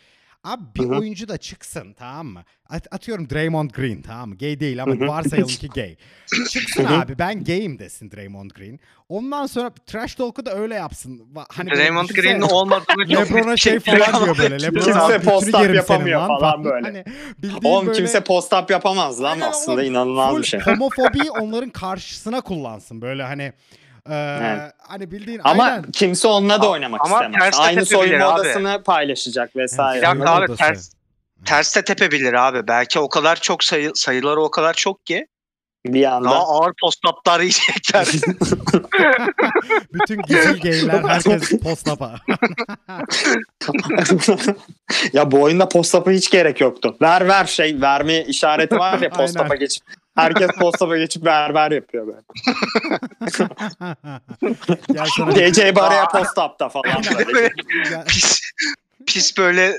[0.47, 0.99] Abi bir Hı hı.
[0.99, 2.43] oyuncu da çıksın tamam mı?
[2.69, 4.37] At- atıyorum Draymond Green tamam mı?
[4.37, 5.07] Gay değil ama Hı hı.
[5.07, 5.95] varsayalım ki gay.
[6.49, 8.79] Çıksın abi ben gayim desin Draymond Green.
[9.09, 11.21] Ondan sonra trash talk'u da öyle yapsın.
[11.49, 14.61] Hani böyle Raymond düşünsene, Green'in olmadığını çok Lebron'a şey falan diyor böyle.
[14.63, 16.87] Lebron'a Kimse "Abi götünü post-up yapamıyor lan" falan böyle.
[16.87, 17.03] Hani
[17.37, 20.59] bildiğin Oğlum böyle- kimse post-up yapamaz lan Aynen aslında inanılmaz bir şey.
[20.59, 23.01] Homofobiyi onların karşısına kullansın.
[23.01, 23.53] Böyle hani
[24.11, 24.73] Evet.
[24.79, 25.83] hani bildiğin Ama aynen.
[25.91, 27.55] kimse onunla da oynamak ama istemez.
[27.59, 28.41] Aynı soyunma abi.
[28.41, 30.05] odasını paylaşacak vesaire.
[30.05, 30.57] Evet, Bir abi odası.
[30.63, 30.91] ters,
[31.45, 32.67] ters de tepebilir abi.
[32.67, 35.27] Belki o kadar çok sayı, sayıları o kadar çok ki
[35.85, 36.29] Bir anda.
[36.29, 38.07] daha ağır postaplar yiyecekler.
[39.93, 42.15] Bütün gizli gayler herkes postapa.
[45.13, 46.97] ya bu oyunda postapa hiç gerek yoktu.
[47.01, 49.83] Ver ver şey verme işareti var ya postapa geçip.
[50.17, 52.21] Herkes postapa geçip ver yapıyor böyle.
[54.93, 57.33] Gel sana bir- DJ Baraya postapta falan böyle.
[57.33, 57.49] Böyle
[57.89, 58.41] gel- pis,
[59.07, 59.77] pis böyle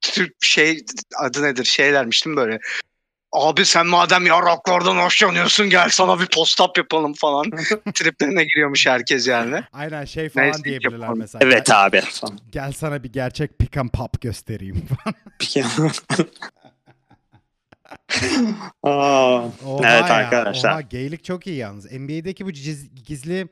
[0.00, 0.78] Türk şey
[1.18, 2.58] adı nedir şeylermiş değil mi böyle?
[3.32, 7.50] Abi sen madem yaraklardan hoşlanıyorsun gel sana bir postap yapalım falan.
[7.94, 9.62] Triplerine giriyormuş herkes yani.
[9.72, 11.18] Aynen şey falan Neyse, diyebilirler yapalım.
[11.18, 11.44] mesela.
[11.44, 12.02] Evet Gel, abi.
[12.50, 14.84] gel sana bir gerçek pick and pop göstereyim.
[18.82, 18.90] Aa,
[19.66, 20.72] Oha Evet ya, arkadaşlar.
[20.72, 21.92] Oha gaylik çok iyi yalnız.
[21.92, 23.48] NBA'deki bu ciz- gizli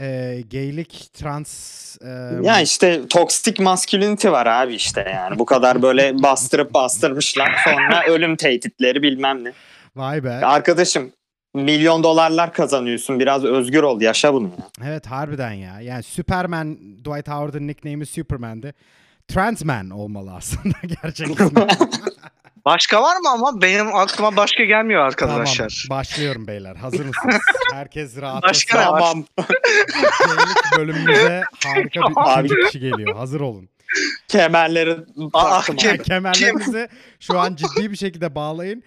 [0.00, 2.08] e, gaylik trans e,
[2.42, 5.38] ya işte toksik masculinity var abi işte yani.
[5.38, 7.56] Bu kadar böyle bastırıp bastırmışlar.
[7.64, 9.52] Sonra ölüm tehditleri bilmem ne.
[9.96, 10.30] vay be.
[10.30, 11.12] Arkadaşım
[11.54, 13.20] milyon dolarlar kazanıyorsun.
[13.20, 14.00] Biraz özgür ol.
[14.00, 14.88] Yaşa bunu ya.
[14.88, 15.80] Evet harbiden ya.
[15.80, 18.74] Yani Superman, Dwight Howard'ın nickname'i Superman'di.
[19.28, 21.50] Transman olmalı aslında gerçekten.
[22.66, 25.86] Başka var mı ama benim aklıma başka gelmiyor tamam arkadaşlar.
[25.90, 26.76] başlıyorum beyler.
[26.76, 27.40] Hazır mısınız?
[27.72, 28.48] Herkes rahatlasın.
[28.50, 28.82] Başka?
[28.84, 29.24] Tamam.
[30.26, 32.46] Gaylik bölümümüze harika bir Abi.
[32.46, 33.16] üçüncü kişi geliyor.
[33.16, 33.68] Hazır olun.
[34.28, 34.96] Kemerleri
[35.32, 35.76] taktım.
[35.76, 36.02] kim- abi.
[36.02, 36.88] Kemerlerinizi
[37.20, 38.82] şu an ciddi bir şekilde bağlayın.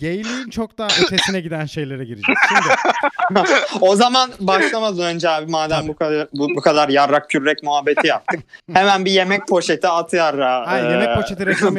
[0.00, 2.38] Gayliğin çok daha ötesine giden şeylere gireceğiz.
[2.48, 2.74] Şimdi
[3.80, 8.40] O zaman başlamadan önce abi madem bu kadar bu, bu kadar yarrak kürek muhabbeti yaptık.
[8.72, 10.66] hemen bir yemek poşeti at yarra.
[10.66, 11.78] Ay, e, yemek poşeti reklamı.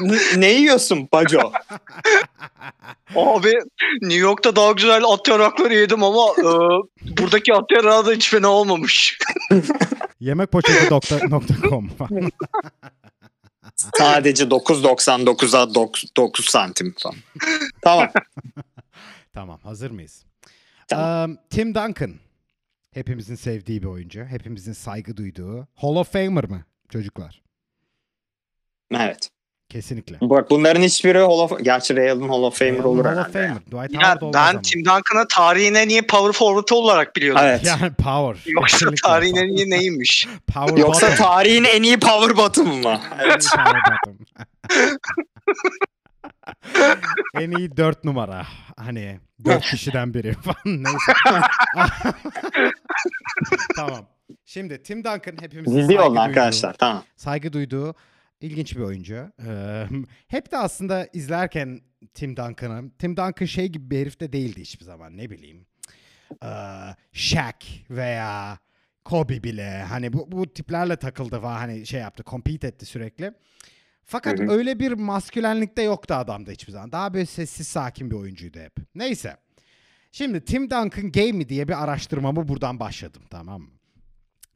[0.00, 1.52] N- ne yiyorsun Baco?
[3.16, 3.52] Abi
[4.02, 6.44] New York'ta daha güzel at yarakları yedim ama e,
[7.20, 9.18] buradaki at yarağı da hiç fena olmamış.
[10.20, 11.90] Yemekpoçeti.com
[13.98, 17.16] Sadece 9.99'a 9, 9 santim falan.
[17.82, 18.08] Tamam.
[19.32, 20.24] Tamam hazır mıyız?
[20.88, 21.30] Tamam.
[21.30, 22.14] Um, Tim Duncan.
[22.94, 24.24] Hepimizin sevdiği bir oyuncu.
[24.24, 25.68] Hepimizin saygı duyduğu.
[25.74, 27.42] Hall of Famer mı çocuklar?
[28.94, 29.30] Evet.
[29.70, 30.16] Kesinlikle.
[30.20, 31.52] Bak bunların hiçbiri Hall of...
[31.62, 33.32] Gerçi Real'ın Hall of Famer olur Hall of.
[33.32, 33.56] Famer.
[33.66, 34.62] Dwight Ya Howard olmaz ben.
[34.62, 37.42] Tim Duncan'ı tarihin en iyi power forward olarak biliyordum.
[37.44, 37.66] Evet.
[37.66, 38.52] Yani power.
[38.52, 39.56] Yoksa Kesinlikle tarihin en power.
[39.64, 40.28] iyi neymiş?
[40.54, 41.24] Power Yoksa bottom.
[41.26, 43.00] tarihin en iyi power bottom mı?
[43.24, 43.46] Evet.
[47.34, 48.46] En iyi dört numara.
[48.76, 51.12] Hani dört kişiden biri falan neyse.
[53.76, 54.06] tamam.
[54.44, 56.72] Şimdi Tim Duncan hepimizin Gizli saygı duyduğu, arkadaşlar.
[56.72, 57.04] Tamam.
[57.16, 57.94] saygı duyduğu
[58.40, 59.32] ilginç bir oyuncu.
[59.46, 59.86] Ee,
[60.28, 61.80] hep de aslında izlerken
[62.14, 65.66] Tim Duncan'ı, Tim Duncan şey gibi bir herif de değildi hiçbir zaman ne bileyim.
[66.42, 66.48] Ee,
[67.12, 68.58] Shaq veya
[69.04, 73.32] Kobe bile hani bu, bu tiplerle takıldı falan hani şey yaptı, compete etti sürekli.
[74.04, 74.50] Fakat Hı hı.
[74.50, 76.92] öyle bir maskülenlik de yoktu adamda hiçbir zaman.
[76.92, 78.72] Daha böyle sessiz sakin bir oyuncuydu hep.
[78.94, 79.36] Neyse.
[80.12, 83.70] Şimdi Tim Duncan gay mi diye bir araştırmamı buradan başladım tamam mı?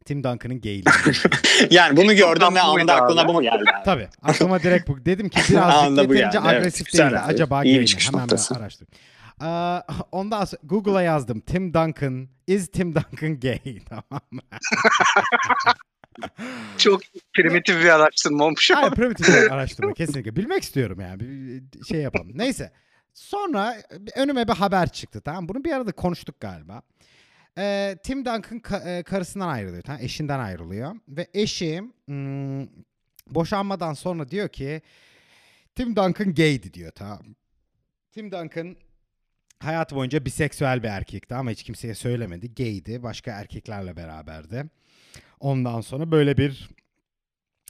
[0.05, 0.85] Tim Duncan'ın gayliği.
[1.71, 3.65] Yani bunu gördüm ve anında aklına bu mu geldi?
[3.75, 3.85] abi?
[3.85, 4.09] Tabii.
[4.23, 5.05] Aklıma direkt bu.
[5.05, 6.47] Dedim ki birazcık yeterince evet.
[6.47, 7.05] agresif değildi.
[7.05, 7.19] abi.
[7.19, 7.87] Acaba İyi bir mi?
[7.87, 8.55] çıkış Hemen noktası.
[8.55, 8.95] ben araştırdım.
[9.41, 9.81] Aa,
[10.13, 11.41] ondan sonra Google'a yazdım.
[11.41, 12.29] Tim Duncan.
[12.47, 13.59] Is Tim Duncan gay?
[13.89, 14.41] Tamam mı?
[16.79, 17.01] Çok
[17.35, 18.71] primitif bir araştırma olmuş.
[18.75, 20.37] Hayır primitif bir araştırma kesinlikle.
[20.37, 21.21] Bilmek istiyorum yani.
[21.21, 22.31] Bir bir şey yapalım.
[22.35, 22.73] Neyse.
[23.15, 23.77] Sonra
[24.17, 26.83] önüme bir haber çıktı tamam Bunu bir arada konuştuk galiba.
[27.59, 29.83] Ee, Tim Duncan ka- e, karısından ayrılıyor.
[29.83, 30.03] Tamam?
[30.03, 30.97] Eşinden ayrılıyor.
[31.09, 32.67] Ve eşi hmm,
[33.27, 34.83] boşanmadan sonra diyor ki
[35.75, 37.23] Tim Duncan gaydi diyor tamam.
[38.13, 38.77] Tim Duncan
[39.61, 42.55] hayatı boyunca biseksüel bir erkekti ama hiç kimseye söylemedi.
[42.55, 43.03] Gaydi.
[43.03, 44.65] Başka erkeklerle beraberdi.
[45.41, 46.71] Ondan sonra böyle bir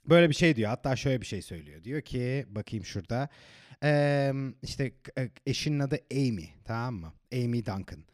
[0.07, 0.70] böyle bir şey diyor.
[0.70, 1.85] Hatta şöyle bir şey söylüyor.
[1.85, 3.28] Diyor ki bakayım şurada.
[3.82, 7.12] Eee işte e, eşinin adı Amy tamam mı?
[7.32, 8.05] Amy Duncan.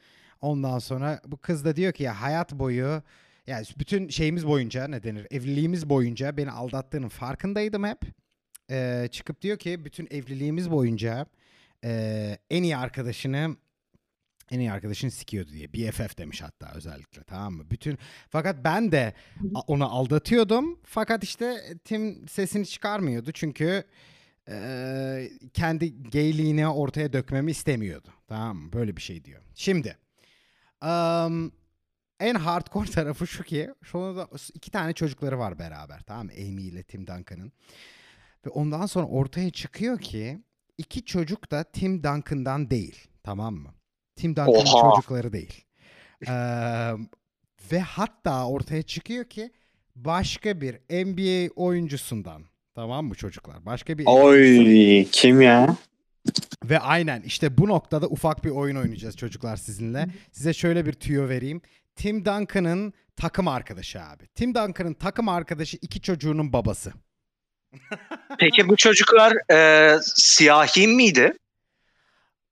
[0.41, 3.03] Ondan sonra bu kız da diyor ki ya hayat boyu
[3.47, 5.26] yani bütün şeyimiz boyunca ne denir?
[5.30, 7.99] Evliliğimiz boyunca beni aldattığının farkındaydım hep.
[8.70, 11.26] Eee, çıkıp diyor ki bütün evliliğimiz boyunca
[11.84, 13.57] eee, en iyi arkadaşını
[14.51, 15.72] en iyi arkadaşını sikiyordu diye.
[15.72, 17.70] BFF demiş hatta özellikle tamam mı?
[17.70, 19.14] Bütün fakat ben de
[19.66, 20.78] onu aldatıyordum.
[20.84, 23.84] Fakat işte Tim sesini çıkarmıyordu çünkü
[24.49, 28.09] eee, kendi gayliğini ortaya dökmemi istemiyordu.
[28.28, 28.72] Tamam mı?
[28.72, 29.43] Böyle bir şey diyor.
[29.55, 29.97] Şimdi
[30.81, 31.53] am,
[32.20, 36.33] en hardcore tarafı şu ki şu anda iki tane çocukları var beraber tamam mı?
[36.33, 37.53] Amy ile Tim Duncan'ın.
[38.47, 40.41] Ve ondan sonra ortaya çıkıyor ki
[40.78, 43.09] iki çocuk da Tim Duncan'dan değil.
[43.22, 43.74] Tamam mı?
[44.16, 45.64] Tim Duncan'ın çocukları değil.
[46.26, 46.93] Eee,
[47.72, 49.51] ve hatta ortaya çıkıyor ki
[49.97, 52.45] başka bir NBA oyuncusundan.
[52.74, 53.66] Tamam mı çocuklar?
[53.66, 55.76] Başka bir Oy kim ya?
[56.64, 60.07] Ve aynen işte bu noktada ufak bir oyun oynayacağız çocuklar sizinle.
[60.33, 61.62] Size şöyle bir tüyo vereyim.
[61.97, 64.27] Tim Duncan'ın takım arkadaşı abi.
[64.27, 66.93] Tim Duncan'ın takım arkadaşı iki çocuğunun babası.
[68.39, 71.33] Peki bu çocuklar e, siyahi miydi?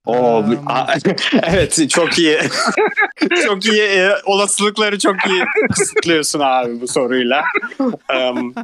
[0.05, 0.95] Oo, Um, a-
[1.43, 2.39] evet çok iyi.
[3.45, 5.43] çok iyi e, olasılıkları çok iyi
[5.73, 7.43] kısıtlıyorsun abi bu soruyla.
[7.79, 8.55] Um,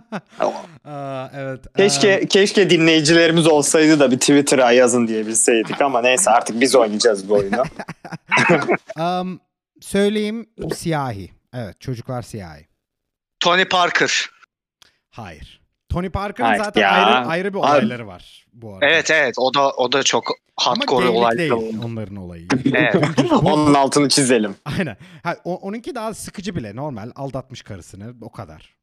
[0.85, 1.59] Aa, evet.
[1.77, 7.33] keşke keşke dinleyicilerimiz olsaydı da bir Twitter'a yazın diyebilseydik ama neyse artık biz oynayacağız bu
[7.33, 7.63] oyunu.
[9.21, 9.39] um,
[9.81, 11.31] söyleyeyim siyahi.
[11.53, 12.67] Evet çocuklar siyahi.
[13.39, 14.29] Tony Parker.
[15.11, 15.61] Hayır.
[15.95, 16.91] Tony Parker'ın Hayır zaten ya.
[16.91, 17.65] ayrı ayrı bir Abi.
[17.65, 18.85] olayları var bu arada.
[18.85, 20.23] Evet evet o da o da çok
[20.57, 21.75] hardcore olaylar değil oldu.
[21.85, 22.47] onların olayı.
[22.73, 22.95] Evet.
[23.43, 24.55] Onun altını çizelim.
[24.65, 24.97] Aynen.
[25.23, 27.11] Ha, o- onunki daha sıkıcı bile normal.
[27.15, 28.75] Aldatmış karısını o kadar.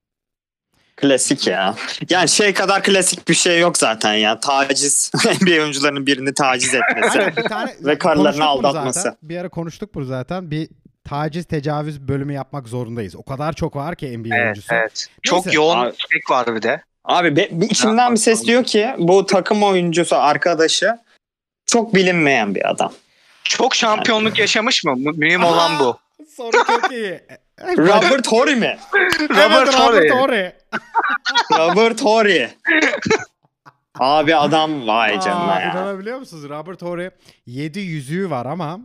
[0.96, 1.74] Klasik ya.
[2.10, 4.40] Yani şey kadar klasik bir şey yok zaten ya.
[4.40, 5.10] Taciz.
[5.42, 7.18] NBA oyuncularının birini taciz etmesi.
[7.20, 9.00] Aynen, bir tane Ve karılarını aldatması.
[9.00, 9.18] Zaten.
[9.22, 10.50] Bir ara konuştuk bunu zaten.
[10.50, 10.68] Bir
[11.04, 13.16] taciz tecavüz bölümü yapmak zorundayız.
[13.16, 14.74] O kadar çok var ki NBA Evet, oyuncusu.
[14.74, 15.06] evet.
[15.22, 15.56] Çok Neyse.
[15.56, 16.82] yoğun Abi- istek var bir de.
[17.04, 20.98] Abi be, bir içimden bir ses diyor ki bu takım oyuncusu arkadaşı
[21.66, 22.92] çok bilinmeyen bir adam.
[23.44, 24.96] Çok şampiyonluk yaşamış mı?
[24.96, 25.98] Mü- Mühim olan bu.
[26.36, 27.20] Soru çok iyi.
[27.78, 28.78] Robert Horry mi?
[29.30, 30.10] Robert Horry.
[30.10, 30.52] Horry.
[31.58, 32.48] Robert Horry.
[33.98, 35.70] Abi adam vay Aa, canına ya.
[35.72, 36.48] İnanabiliyor musunuz?
[36.48, 37.10] Robert Horry
[37.46, 38.80] 7 yüzüğü var ama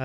[0.00, 0.04] e,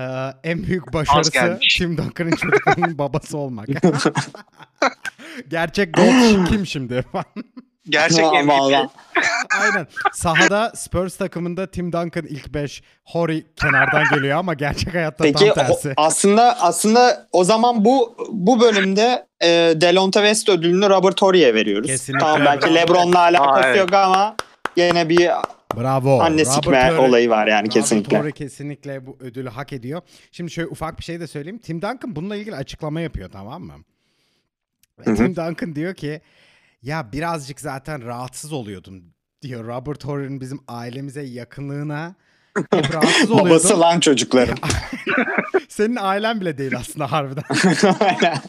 [0.50, 1.58] en büyük başarısı.
[1.78, 3.68] Tim Duncan'ın çocuklarının babası olmak.
[5.48, 7.04] Gerçek GOAT kim şimdi?
[7.88, 8.48] Gerçek MVP.
[8.48, 8.88] Vallahi.
[9.62, 9.86] Aynen.
[10.12, 15.66] Sahada Spurs takımında Tim Duncan ilk 5, Horry kenardan geliyor ama gerçek hayatta Peki tam
[15.66, 15.88] tersi.
[15.88, 21.86] o- aslında aslında o zaman bu bu bölümde e, Delonte West ödülünü Robert Horry'e veriyoruz.
[21.86, 22.24] Kesinlikle.
[22.26, 22.74] Tamam belki.
[22.74, 23.78] LeBron'la alakası Aa, evet.
[23.78, 24.36] yok ama
[24.76, 25.30] yine bir
[25.76, 26.20] Bravo.
[26.20, 28.18] anne Robert sikme olayı var yani Robert kesinlikle.
[28.18, 30.02] Horry kesinlikle bu ödülü hak ediyor.
[30.32, 31.58] Şimdi şöyle ufak bir şey de söyleyeyim.
[31.58, 33.74] Tim Duncan bununla ilgili açıklama yapıyor tamam mı?
[34.98, 35.16] Ve Hı hı.
[35.16, 36.20] Tim Duncan diyor ki
[36.82, 39.02] ya birazcık zaten rahatsız oluyordum
[39.42, 39.64] diyor.
[39.66, 42.14] Robert Horry'nin bizim ailemize yakınlığına
[42.56, 43.50] hep rahatsız oluyordum.
[43.50, 44.58] Babası lan çocukların.
[45.68, 47.44] Senin ailen bile değil aslında harbiden.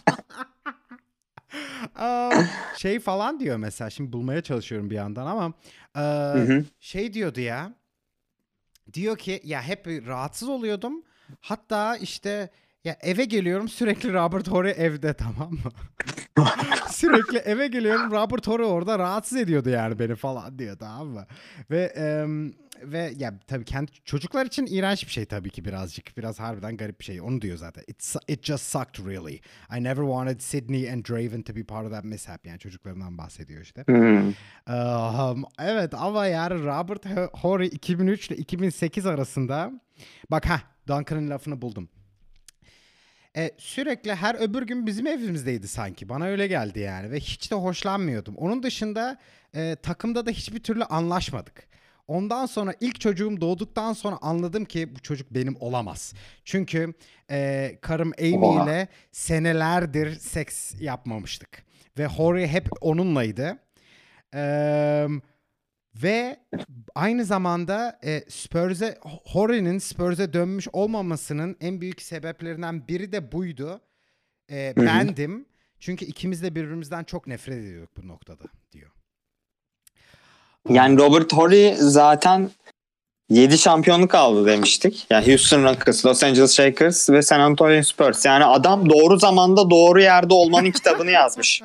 [2.77, 3.89] Şey falan diyor mesela.
[3.89, 5.53] Şimdi bulmaya çalışıyorum bir yandan ama
[6.79, 7.73] şey diyordu ya.
[8.93, 11.03] Diyor ki ya hep rahatsız oluyordum.
[11.41, 12.49] Hatta işte
[12.83, 15.71] ya eve geliyorum sürekli Robert Horry evde tamam mı?
[16.95, 21.25] sürekli eve geliyorum Robert Horry orada rahatsız ediyordu yani beni falan diyor tamam mı?
[21.71, 26.17] Ve em, ve ya tabii kendi çocuklar için iğrenç bir şey tabii ki birazcık.
[26.17, 27.21] Biraz harbiden garip bir şey.
[27.21, 27.83] Onu diyor zaten.
[27.87, 29.41] It, it just sucked really.
[29.77, 32.45] I never wanted Sydney and Draven to be part of that mishap.
[32.47, 33.83] Yani çocuklarından bahsediyor işte.
[33.87, 34.27] Hmm.
[34.27, 39.71] Um, evet ama yani Robert Horry 2003 ile 2008 arasında
[40.31, 41.89] bak ha Duncan'ın lafını buldum.
[43.37, 46.09] E, sürekli her öbür gün bizim evimizdeydi sanki.
[46.09, 48.35] Bana öyle geldi yani ve hiç de hoşlanmıyordum.
[48.35, 49.17] Onun dışında
[49.55, 51.67] e, takımda da hiçbir türlü anlaşmadık.
[52.07, 56.13] Ondan sonra ilk çocuğum doğduktan sonra anladım ki bu çocuk benim olamaz.
[56.45, 56.93] Çünkü
[57.31, 58.63] e, karım Amy Oha.
[58.63, 61.63] ile senelerdir seks yapmamıştık.
[61.97, 63.57] Ve Horry hep onunlaydı.
[64.33, 65.07] Eee,
[65.95, 66.39] ve
[66.95, 73.81] aynı zamanda e, Spurs'e Horry'nin Spurs'e dönmüş olmamasının en büyük sebeplerinden biri de buydu.
[74.51, 75.45] E, bendim.
[75.79, 78.91] Çünkü ikimiz de birbirimizden çok nefret ediyorduk bu noktada diyor.
[80.69, 82.49] Yani Robert Horry zaten
[83.29, 85.05] 7 şampiyonluk aldı demiştik.
[85.09, 88.25] Yani Houston Rockets, Los Angeles Lakers ve San Antonio Spurs.
[88.25, 91.61] Yani adam doğru zamanda doğru yerde olmanın kitabını yazmış.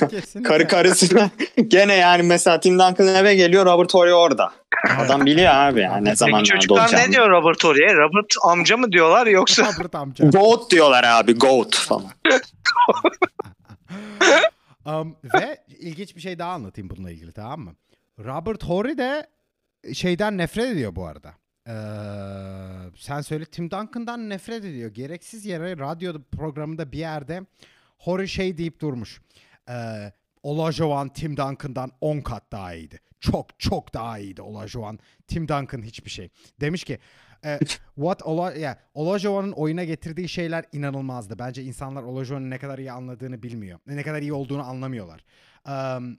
[0.44, 1.30] Karı karısına
[1.68, 4.52] gene yani mesela Tim Duncan eve geliyor Robert Horry orada.
[4.98, 7.08] Adam biliyor abi yani ne Peki zamanlarda çocuklar olacağını.
[7.08, 7.94] ne diyor Robert Horry'e?
[7.94, 10.26] Robert amca mı diyorlar yoksa Robert amca.
[10.28, 12.06] Goat diyorlar abi Goat falan.
[14.86, 17.74] Um, ve ilginç bir şey daha anlatayım bununla ilgili tamam mı?
[18.18, 19.26] Robert Horry de
[19.94, 21.34] şeyden nefret ediyor bu arada.
[21.68, 21.72] Ee,
[22.96, 24.90] sen söyle Tim Duncan'dan nefret ediyor.
[24.90, 27.46] Gereksiz yere radyo programında bir yerde
[27.98, 29.20] Horry şey deyip durmuş.
[29.68, 30.12] Ee,
[30.42, 33.00] Olajuwon Tim Duncan'dan 10 kat daha iyiydi.
[33.20, 34.98] Çok çok daha iyiydi Olajuwon.
[35.26, 36.28] Tim Duncan hiçbir şey.
[36.60, 36.98] Demiş ki
[37.44, 37.58] e,
[37.94, 41.38] what Ola, ya Olajuwon'un oyuna getirdiği şeyler inanılmazdı.
[41.38, 43.78] Bence insanlar Olajuwon'un ne kadar iyi anladığını bilmiyor.
[43.86, 45.24] Ne kadar iyi olduğunu anlamıyorlar.
[45.68, 46.18] Um,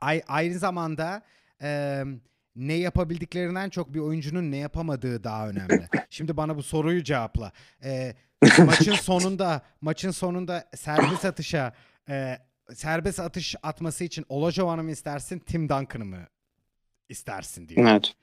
[0.00, 1.22] ay, aynı zamanda
[1.60, 2.20] em,
[2.56, 5.88] ne yapabildiklerinden çok bir oyuncunun ne yapamadığı daha önemli.
[6.10, 7.52] Şimdi bana bu soruyu cevapla.
[7.84, 8.14] E,
[8.58, 11.72] maçın sonunda maçın sonunda serbest atışa
[12.08, 12.38] e,
[12.74, 16.26] serbest atış atması için Olajuwon'u mu istersin, Tim Duncan'ı mı
[17.08, 17.88] istersin diyor.
[17.88, 18.14] Evet.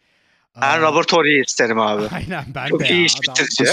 [0.62, 2.04] Ben Robert Horry'i isterim abi.
[2.16, 3.66] Aynen ben Çok de iyi ya, iş adam- bitirici.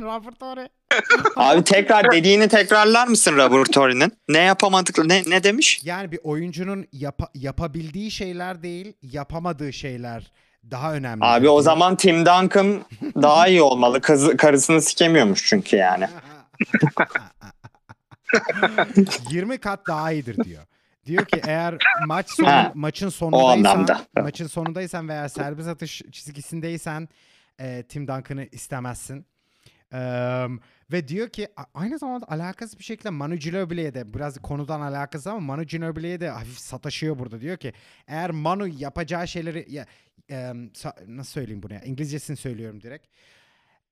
[0.00, 0.68] Robert Horry.
[1.36, 4.12] Abi tekrar dediğini tekrarlar mısın Robert Horry'nin?
[4.28, 5.80] Ne yapamadık ne, ne demiş?
[5.84, 10.32] Yani bir oyuncunun yapa- yapabildiği şeyler değil, yapamadığı şeyler
[10.70, 11.24] daha önemli.
[11.24, 12.82] Abi o zaman Tim Duncan
[13.22, 14.00] daha iyi olmalı.
[14.00, 16.08] Kızı, karısını sikemiyormuş çünkü yani.
[19.30, 20.62] 20 kat daha iyidir diyor.
[21.06, 24.06] Diyor ki eğer maç sonu, Ha, maçın sonundaysan, anlamda.
[24.22, 27.08] maçın sonundaysan veya serbest atış çizgisindeysen
[27.60, 29.26] e, Tim Duncan'ı istemezsin.
[29.92, 30.46] Eee,
[30.92, 35.30] ve diyor ki a- aynı zamanda alakasız bir şekilde Manu Ginobili'ye de biraz konudan alakası
[35.30, 37.40] ama Manu Ginobili'ye de hafif sataşıyor burada.
[37.40, 37.72] Diyor ki
[38.06, 39.86] eğer Manu yapacağı şeyleri ya,
[40.30, 41.80] sa- nasıl söyleyeyim bunu ya?
[41.82, 43.06] İngilizcesini söylüyorum direkt.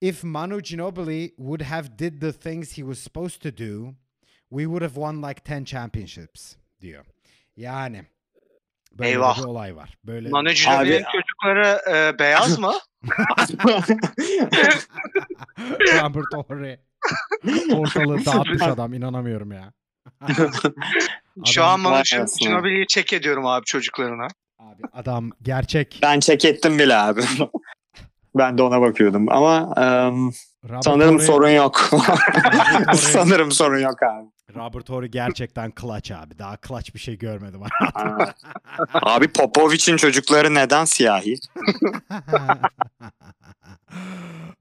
[0.01, 3.95] If Manu Ginobili would have did the things he was supposed to do,
[4.51, 7.05] we would have won like 10 championships diyor.
[7.57, 8.05] Yani
[8.93, 9.39] böyle Eyvah.
[9.39, 9.99] bir olay var.
[10.05, 12.73] Böyle Ginobili'nin çocukları e, beyaz mı?
[15.59, 16.79] Robert Horry.
[17.75, 19.73] Ortalığı dağıtmış adam inanamıyorum ya.
[21.47, 22.49] Şu Adam- an anasını.
[22.49, 24.29] Ginobili'yi çek ediyorum abi çocuklarına.
[24.59, 25.99] Abi adam gerçek.
[26.03, 27.21] ben çek ettim bile abi.
[28.39, 29.75] ben de ona bakıyordum ama
[30.65, 31.91] Robert sanırım sorun yok.
[32.95, 34.27] Sanırım sorun yok abi.
[34.55, 36.39] Robert Horry gerçekten clutch abi.
[36.39, 37.61] Daha clutch bir şey görmedim.
[38.95, 41.35] Abi Popovic'in çocukları neden siyahi?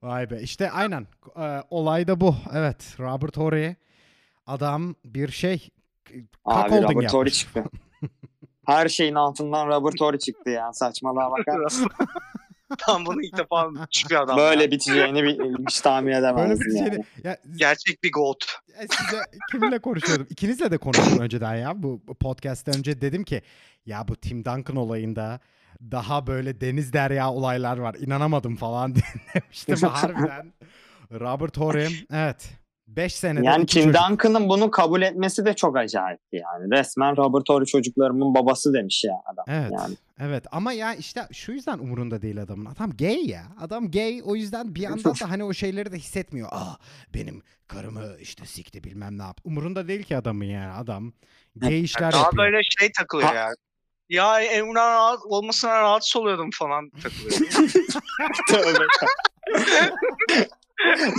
[0.01, 0.41] Vay be.
[0.41, 1.07] İşte aynen.
[1.37, 2.35] Ee, olay da bu.
[2.53, 2.95] Evet.
[2.99, 3.75] Robert Horry
[4.47, 5.69] adam bir şey
[6.45, 7.63] Abi Robert Horry çıktı.
[8.65, 10.73] Her şeyin altından Robert Horry çıktı ya.
[10.73, 11.59] Saçmalığa bakar?
[12.77, 14.37] Tam bunu ilk defa çıkıyor adam.
[14.37, 14.71] Böyle ya.
[14.71, 16.87] biteceğini bir- hiç tahmin Böyle edemezdim bir şey.
[16.87, 17.03] yani.
[17.23, 18.37] Ya, Gerçek bir goat.
[18.81, 20.27] ya size kiminle konuşuyordum?
[20.29, 21.83] İkinizle de konuştum önceden ya.
[21.83, 23.41] Bu podcast'ten önce dedim ki
[23.85, 25.39] ya bu Tim Duncan olayında
[25.91, 27.95] daha böyle deniz derya olaylar var.
[27.99, 28.95] İnanamadım falan
[29.35, 30.53] demiştim harbiden.
[31.11, 32.49] Robert Horry evet.
[32.95, 34.01] 5 senede Yani Tim çocuk.
[34.09, 36.71] Duncan'ın bunu kabul etmesi de çok acayipti yani.
[36.77, 39.45] Resmen Robert Horry çocuklarımın babası demiş ya adam.
[39.47, 39.71] Evet.
[39.71, 39.95] Yani.
[40.19, 42.65] Evet ama ya işte şu yüzden umurunda değil adamın.
[42.65, 43.43] Adam gay ya.
[43.61, 46.47] Adam gay o yüzden bir yandan da hani o şeyleri de hissetmiyor.
[46.51, 46.75] Aa
[47.13, 49.41] benim karımı işte sikti bilmem ne yaptı.
[49.45, 50.73] Umurunda değil ki adamın yani.
[50.73, 51.13] Adam
[51.55, 52.45] gay işler Daha yapıyor.
[52.45, 53.49] böyle şey takılıyor Ha- ya.
[54.09, 57.41] Ya Emrah rahat, olmasına rahatsız oluyordum falan takılıyor.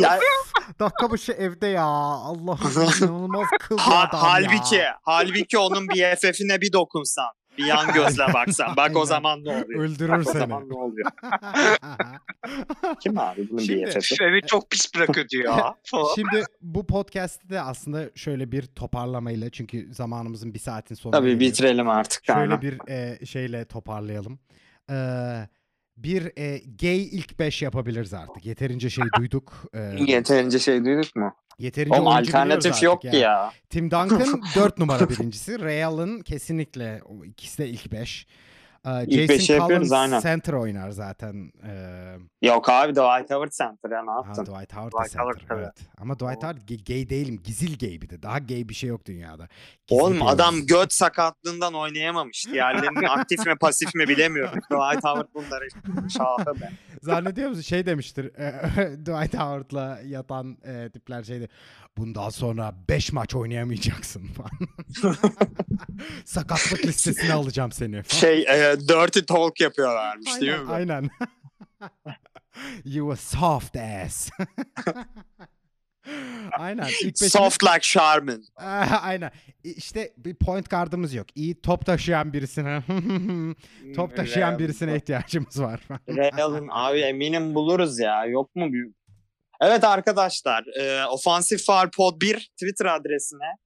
[0.00, 0.18] Ya,
[0.80, 1.84] Dakika başı evde ya.
[1.84, 4.98] Allah'ım inanılmaz kıl bir ha- adam halbuki, ya.
[5.02, 7.26] halbuki onun BFF'ine bir dokunsan.
[7.58, 8.76] Bir yan gözle baksan.
[8.76, 9.80] Bak o zaman ne oluyor?
[9.80, 10.38] Öldürür Bak o seni.
[10.38, 11.10] zaman ne oluyor?
[13.02, 14.14] Kim abi bunun Şimdi- BFF'i?
[14.14, 15.74] Seni çok pis bırakıyor ya.
[16.14, 21.58] Şimdi bu podcast'te de aslında şöyle bir toparlamayla çünkü zamanımızın bir saatin sonuna Tabii geliyoruz.
[21.58, 22.24] bitirelim artık.
[22.26, 22.62] Şöyle aynen.
[22.62, 24.38] bir e, şeyle toparlayalım.
[24.90, 25.48] Ee,
[26.04, 28.46] bir e, gay ilk 5 yapabiliriz artık.
[28.46, 29.52] Yeterince şey duyduk.
[29.74, 31.34] Ee, Yeterince şey duyduk mu?
[31.60, 33.12] yeterince Oğlum alternatif yok yani.
[33.12, 33.52] ki ya.
[33.70, 35.60] Tim Duncan 4 numara birincisi.
[35.60, 38.26] Ray Allen kesinlikle ikisi de ilk 5.
[39.06, 40.20] İlk beşi Jason yapıyoruz, Collins aynen.
[40.20, 41.52] center oynar zaten.
[41.66, 44.44] Ee, Yok abi Dwight Howard Center ya ne ha, yaptın?
[44.44, 45.24] Dwight Howard Dwight center.
[45.24, 45.60] Howard, tabii.
[45.60, 45.74] evet.
[45.98, 47.40] Ama Dwight Howard gay, gay değilim.
[47.44, 48.22] Gizil gay bir de.
[48.22, 49.48] Daha gay bir şey yok dünyada.
[49.86, 50.74] Gizli Oğlum gay adam oyuncu.
[50.74, 52.46] göt sakatlığından oynayamamış.
[52.52, 54.58] Diğerlerinin aktif mi pasif mi bilemiyorum.
[54.70, 55.68] Dwight Howard bunları
[56.10, 56.70] şahı be.
[57.02, 58.52] Zannediyor musun şey demiştir e,
[59.04, 61.48] Dwight Howard'la yatan e, tipler şeydi.
[61.98, 64.50] Bundan sonra 5 maç oynayamayacaksın falan.
[66.24, 68.02] Sakatlık listesine alacağım seni.
[68.02, 68.20] falan.
[68.20, 71.10] Şey e, dirty talk yapıyorlarmış değil aynen, mi?
[71.10, 71.10] aynen.
[72.84, 74.30] you a soft ass.
[76.52, 76.86] aynen.
[77.02, 78.44] İlk beşimiz- Soft like Charmin.
[79.02, 79.30] Aynen.
[79.64, 81.26] İşte bir point guard'ımız yok.
[81.34, 82.82] İyi top taşıyan birisine
[83.96, 85.80] top taşıyan birisine ihtiyacımız var.
[86.08, 88.24] Real'ın abi eminim buluruz ya.
[88.26, 88.99] Yok mu bir...
[89.60, 90.64] Evet arkadaşlar.
[90.80, 93.56] E, Offensive Foul Pod 1 Twitter adresine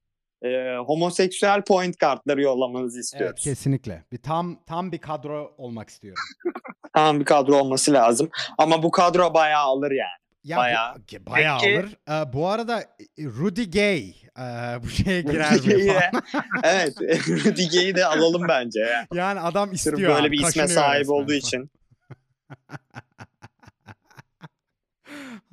[0.43, 3.43] e, homoseksüel point kartları yollamanızı evet istiyoruz.
[3.43, 4.03] kesinlikle.
[4.11, 6.23] Bir tam tam bir kadro olmak istiyorum.
[6.93, 8.29] Tamam bir kadro olması lazım.
[8.57, 10.25] Ama bu kadro bayağı alır yani.
[10.43, 10.95] Ya Bayağı.
[10.95, 11.97] Bu, bayağı Peki- alır.
[12.09, 14.43] Ee, bu arada e, Rudy Gay e,
[14.83, 15.99] bu şeye girer mi?
[16.63, 16.97] Evet.
[17.27, 18.79] Rudiger'i de alalım bence.
[18.79, 19.07] ya.
[19.13, 20.15] Yani adam istiyor.
[20.15, 21.15] böyle bir isme sahip resmen.
[21.15, 21.69] olduğu için.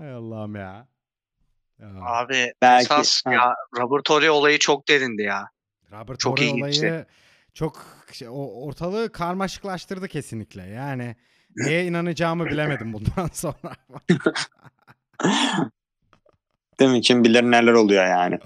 [0.02, 0.86] Hay Allah'ım ya.
[1.80, 1.88] ya.
[2.02, 3.32] Abi Belki- esas ha.
[3.32, 5.48] ya Robert Horry olayı çok derindi ya.
[5.92, 6.86] Robert çok ilginçti.
[6.86, 7.06] olayı
[7.54, 8.32] çok şey, o,
[8.66, 10.62] ortalığı karmaşıklaştırdı kesinlikle.
[10.62, 11.16] Yani
[11.56, 13.74] neye inanacağımı bilemedim bundan sonra.
[16.80, 17.00] Değil mi?
[17.00, 18.38] Kim bilir neler oluyor yani.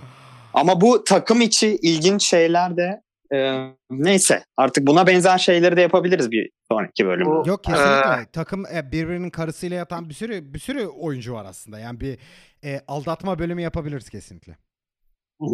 [0.54, 3.02] Ama bu takım içi ilginç şeyler de
[3.34, 7.48] e, neyse artık buna benzer şeyleri de yapabiliriz bir sonraki bölümde.
[7.50, 8.26] Yok kesinlikle.
[8.32, 11.78] Takım e, birbirinin karısıyla yatan bir sürü bir sürü oyuncu var aslında.
[11.78, 12.18] Yani bir
[12.64, 14.56] e, aldatma bölümü yapabiliriz kesinlikle.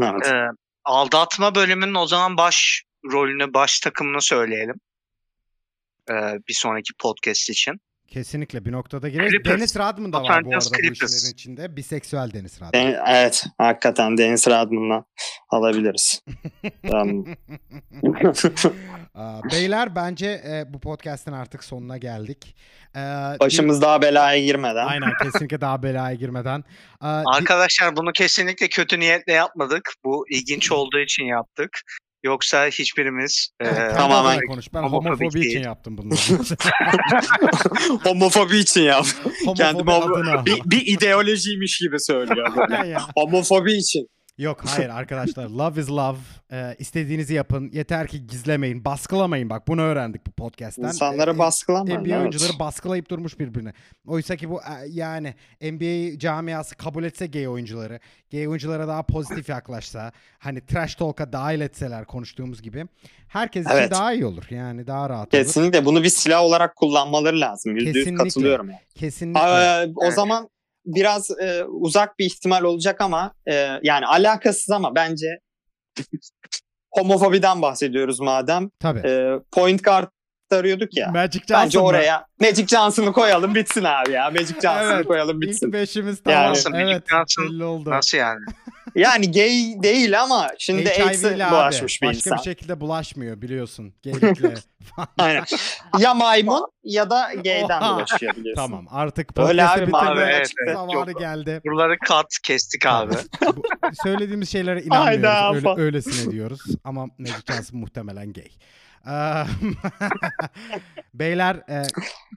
[0.03, 0.27] Evet.
[0.27, 0.47] Ee,
[0.85, 4.75] aldatma bölümünün o zaman baş rolünü, baş takımını söyleyelim.
[6.11, 7.81] Ee, bir sonraki podcast için.
[8.17, 9.33] Kesinlikle bir noktada gireriz.
[9.33, 9.59] Clippers.
[9.59, 11.15] Deniz Rodman da var bu arada bu Clippers.
[11.17, 11.77] işlerin içinde.
[11.77, 12.73] Biseksüel Deniz Rodman.
[12.73, 15.05] Den- evet hakikaten Deniz Radman'la
[15.51, 16.23] alabiliriz.
[19.53, 22.57] Beyler bence e, bu podcast'ın artık sonuna geldik.
[22.97, 23.01] Ee,
[23.41, 24.87] Başımız daha belaya girmeden.
[24.87, 26.61] Aynen kesinlikle daha belaya girmeden.
[27.03, 27.07] Di-
[27.37, 29.93] Arkadaşlar bunu kesinlikle kötü niyetle yapmadık.
[30.05, 31.71] Bu ilginç olduğu için yaptık.
[32.25, 34.67] Yoksa hiçbirimiz e, Kendi tamamen konuş.
[34.75, 35.65] Ben homofobi için değil.
[35.65, 36.21] yaptım bunları.
[38.05, 39.07] Homofobi için yap.
[39.57, 40.47] Kendi homofobi homo- adına.
[40.47, 42.49] bir, bir ideolojiymiş gibi söylüyor.
[43.17, 44.07] Homofobi için.
[44.43, 45.49] Yok hayır arkadaşlar.
[45.49, 46.19] Love is love.
[46.53, 47.71] Ee, istediğinizi yapın.
[47.73, 48.85] Yeter ki gizlemeyin.
[48.85, 49.51] Baskılamayın.
[49.51, 50.83] Bak bunu öğrendik bu podcast'ten.
[50.83, 52.01] İnsanları Ee, baskılamayın.
[52.01, 52.21] NBA evet.
[52.21, 53.73] oyuncuları baskılayıp durmuş birbirine.
[54.07, 58.01] Oysa ki bu e, yani NBA camiası kabul etse gay oyuncuları,
[58.33, 62.87] gay oyunculara daha pozitif yaklaşsa, hani trash talk'a dahil etseler konuştuğumuz gibi
[63.29, 63.91] herkes için Evet.
[63.91, 64.45] daha iyi olur.
[64.51, 65.45] Yani daha rahat olur.
[65.45, 67.77] Kesinlikle bunu bir silah olarak kullanmaları lazım.
[67.79, 68.15] Kesinlikle.
[68.15, 68.71] katılıyorum.
[68.71, 68.81] Yani.
[68.95, 69.41] Kesinlikle.
[69.41, 70.49] Aa, o zaman
[70.85, 75.27] biraz e, uzak bir ihtimal olacak ama e, yani alakasız ama bence
[76.91, 78.71] homofobiden bahsediyoruz madem.
[78.81, 79.09] Tabii.
[79.09, 80.09] E, point guard
[80.57, 81.09] arıyorduk ya.
[81.11, 81.85] Magic Johnson Bence mı?
[81.85, 84.31] oraya Magic Johnson'ı koyalım bitsin abi ya.
[84.31, 85.07] Magic Johnson'ı Evet.
[85.07, 85.73] koyalım İlk bitsin.
[85.73, 86.41] beşimiz tamam.
[86.43, 87.09] Yani- Nasıl Magic evet.
[87.11, 87.45] Johnson?
[87.47, 87.91] Belli oldu.
[87.91, 88.41] Nasıl yani?
[88.95, 91.53] Yani gay değil ama şimdi AIDS'e HIV'li abi.
[91.53, 92.39] bulaşmış bir Başka insan.
[92.39, 93.95] bir şey şekilde bulaşmıyor biliyorsun.
[94.03, 94.55] Geylikle
[94.97, 95.09] falan.
[95.19, 95.45] Aynen.
[95.99, 97.97] Ya maymun ya da gay'den Oha.
[97.97, 98.63] bulaşıyor biliyorsun.
[98.63, 101.61] Tamam artık Öyle podcast'ı abi, mavi, evet, evet, zamanı geldi.
[101.65, 103.15] Buraları kat kestik abi.
[103.57, 103.63] Bu-
[104.03, 105.25] söylediğimiz şeylere inanmıyoruz.
[105.27, 106.61] Hayda, Öyle, öylesine diyoruz.
[106.85, 108.49] Ama Magic Johnson muhtemelen gay.
[111.15, 111.83] Beyler e,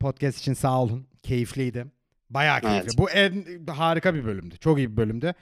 [0.02, 1.08] podcast için sağ olun.
[1.24, 1.86] Keyifliydi.
[2.30, 2.80] Bayağı keyifli.
[2.86, 2.98] Evet.
[2.98, 4.58] Bu en harika bir bölümdü.
[4.58, 5.34] Çok iyi bir bölümdü.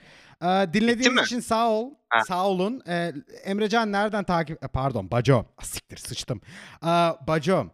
[0.42, 1.90] Ee, dinlediğiniz için sağ ol.
[2.08, 2.20] Ha.
[2.28, 2.82] Sağ olun.
[2.88, 3.12] Ee,
[3.44, 4.64] Emrecan nereden takip...
[4.64, 5.46] e, Pardon Baco.
[5.58, 6.40] Ah, Siktir sıçtım.
[6.82, 6.86] Ee,
[7.26, 7.66] Baco.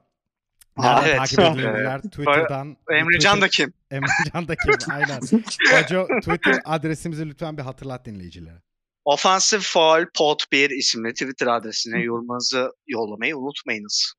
[0.79, 1.17] Nereden Evet.
[1.19, 2.01] takip edilirler?
[2.03, 2.77] Twitter'dan.
[2.91, 3.73] Emrecan da kim?
[3.91, 4.75] Emrecan da kim?
[4.95, 5.21] Aynen.
[5.73, 8.63] Baco Twitter adresimizi lütfen bir hatırlat dinleyicilere.
[9.05, 14.15] Offensive Foul Pod 1 isimli Twitter adresine yorumunuzu yollamayı unutmayınız.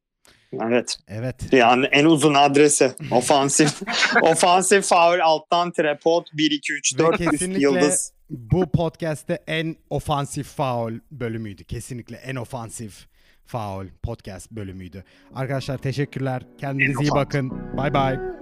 [0.62, 0.98] Evet.
[1.08, 1.36] Evet.
[1.54, 2.92] Yani en uzun adresi.
[3.12, 3.82] Ofansif.
[4.22, 8.14] Ofansif faul alttan trepot 1 2 3 Ve 4 üst kesinlikle yıldız.
[8.30, 11.64] bu podcast'te en ofansif faul bölümüydü.
[11.64, 13.08] Kesinlikle en ofansif
[13.46, 15.04] faul podcast bölümüydü.
[15.36, 16.44] Arkadaşlar teşekkürler.
[16.58, 17.16] Kendinize iyi ofansif.
[17.16, 17.78] bakın.
[17.78, 18.41] Bay bay.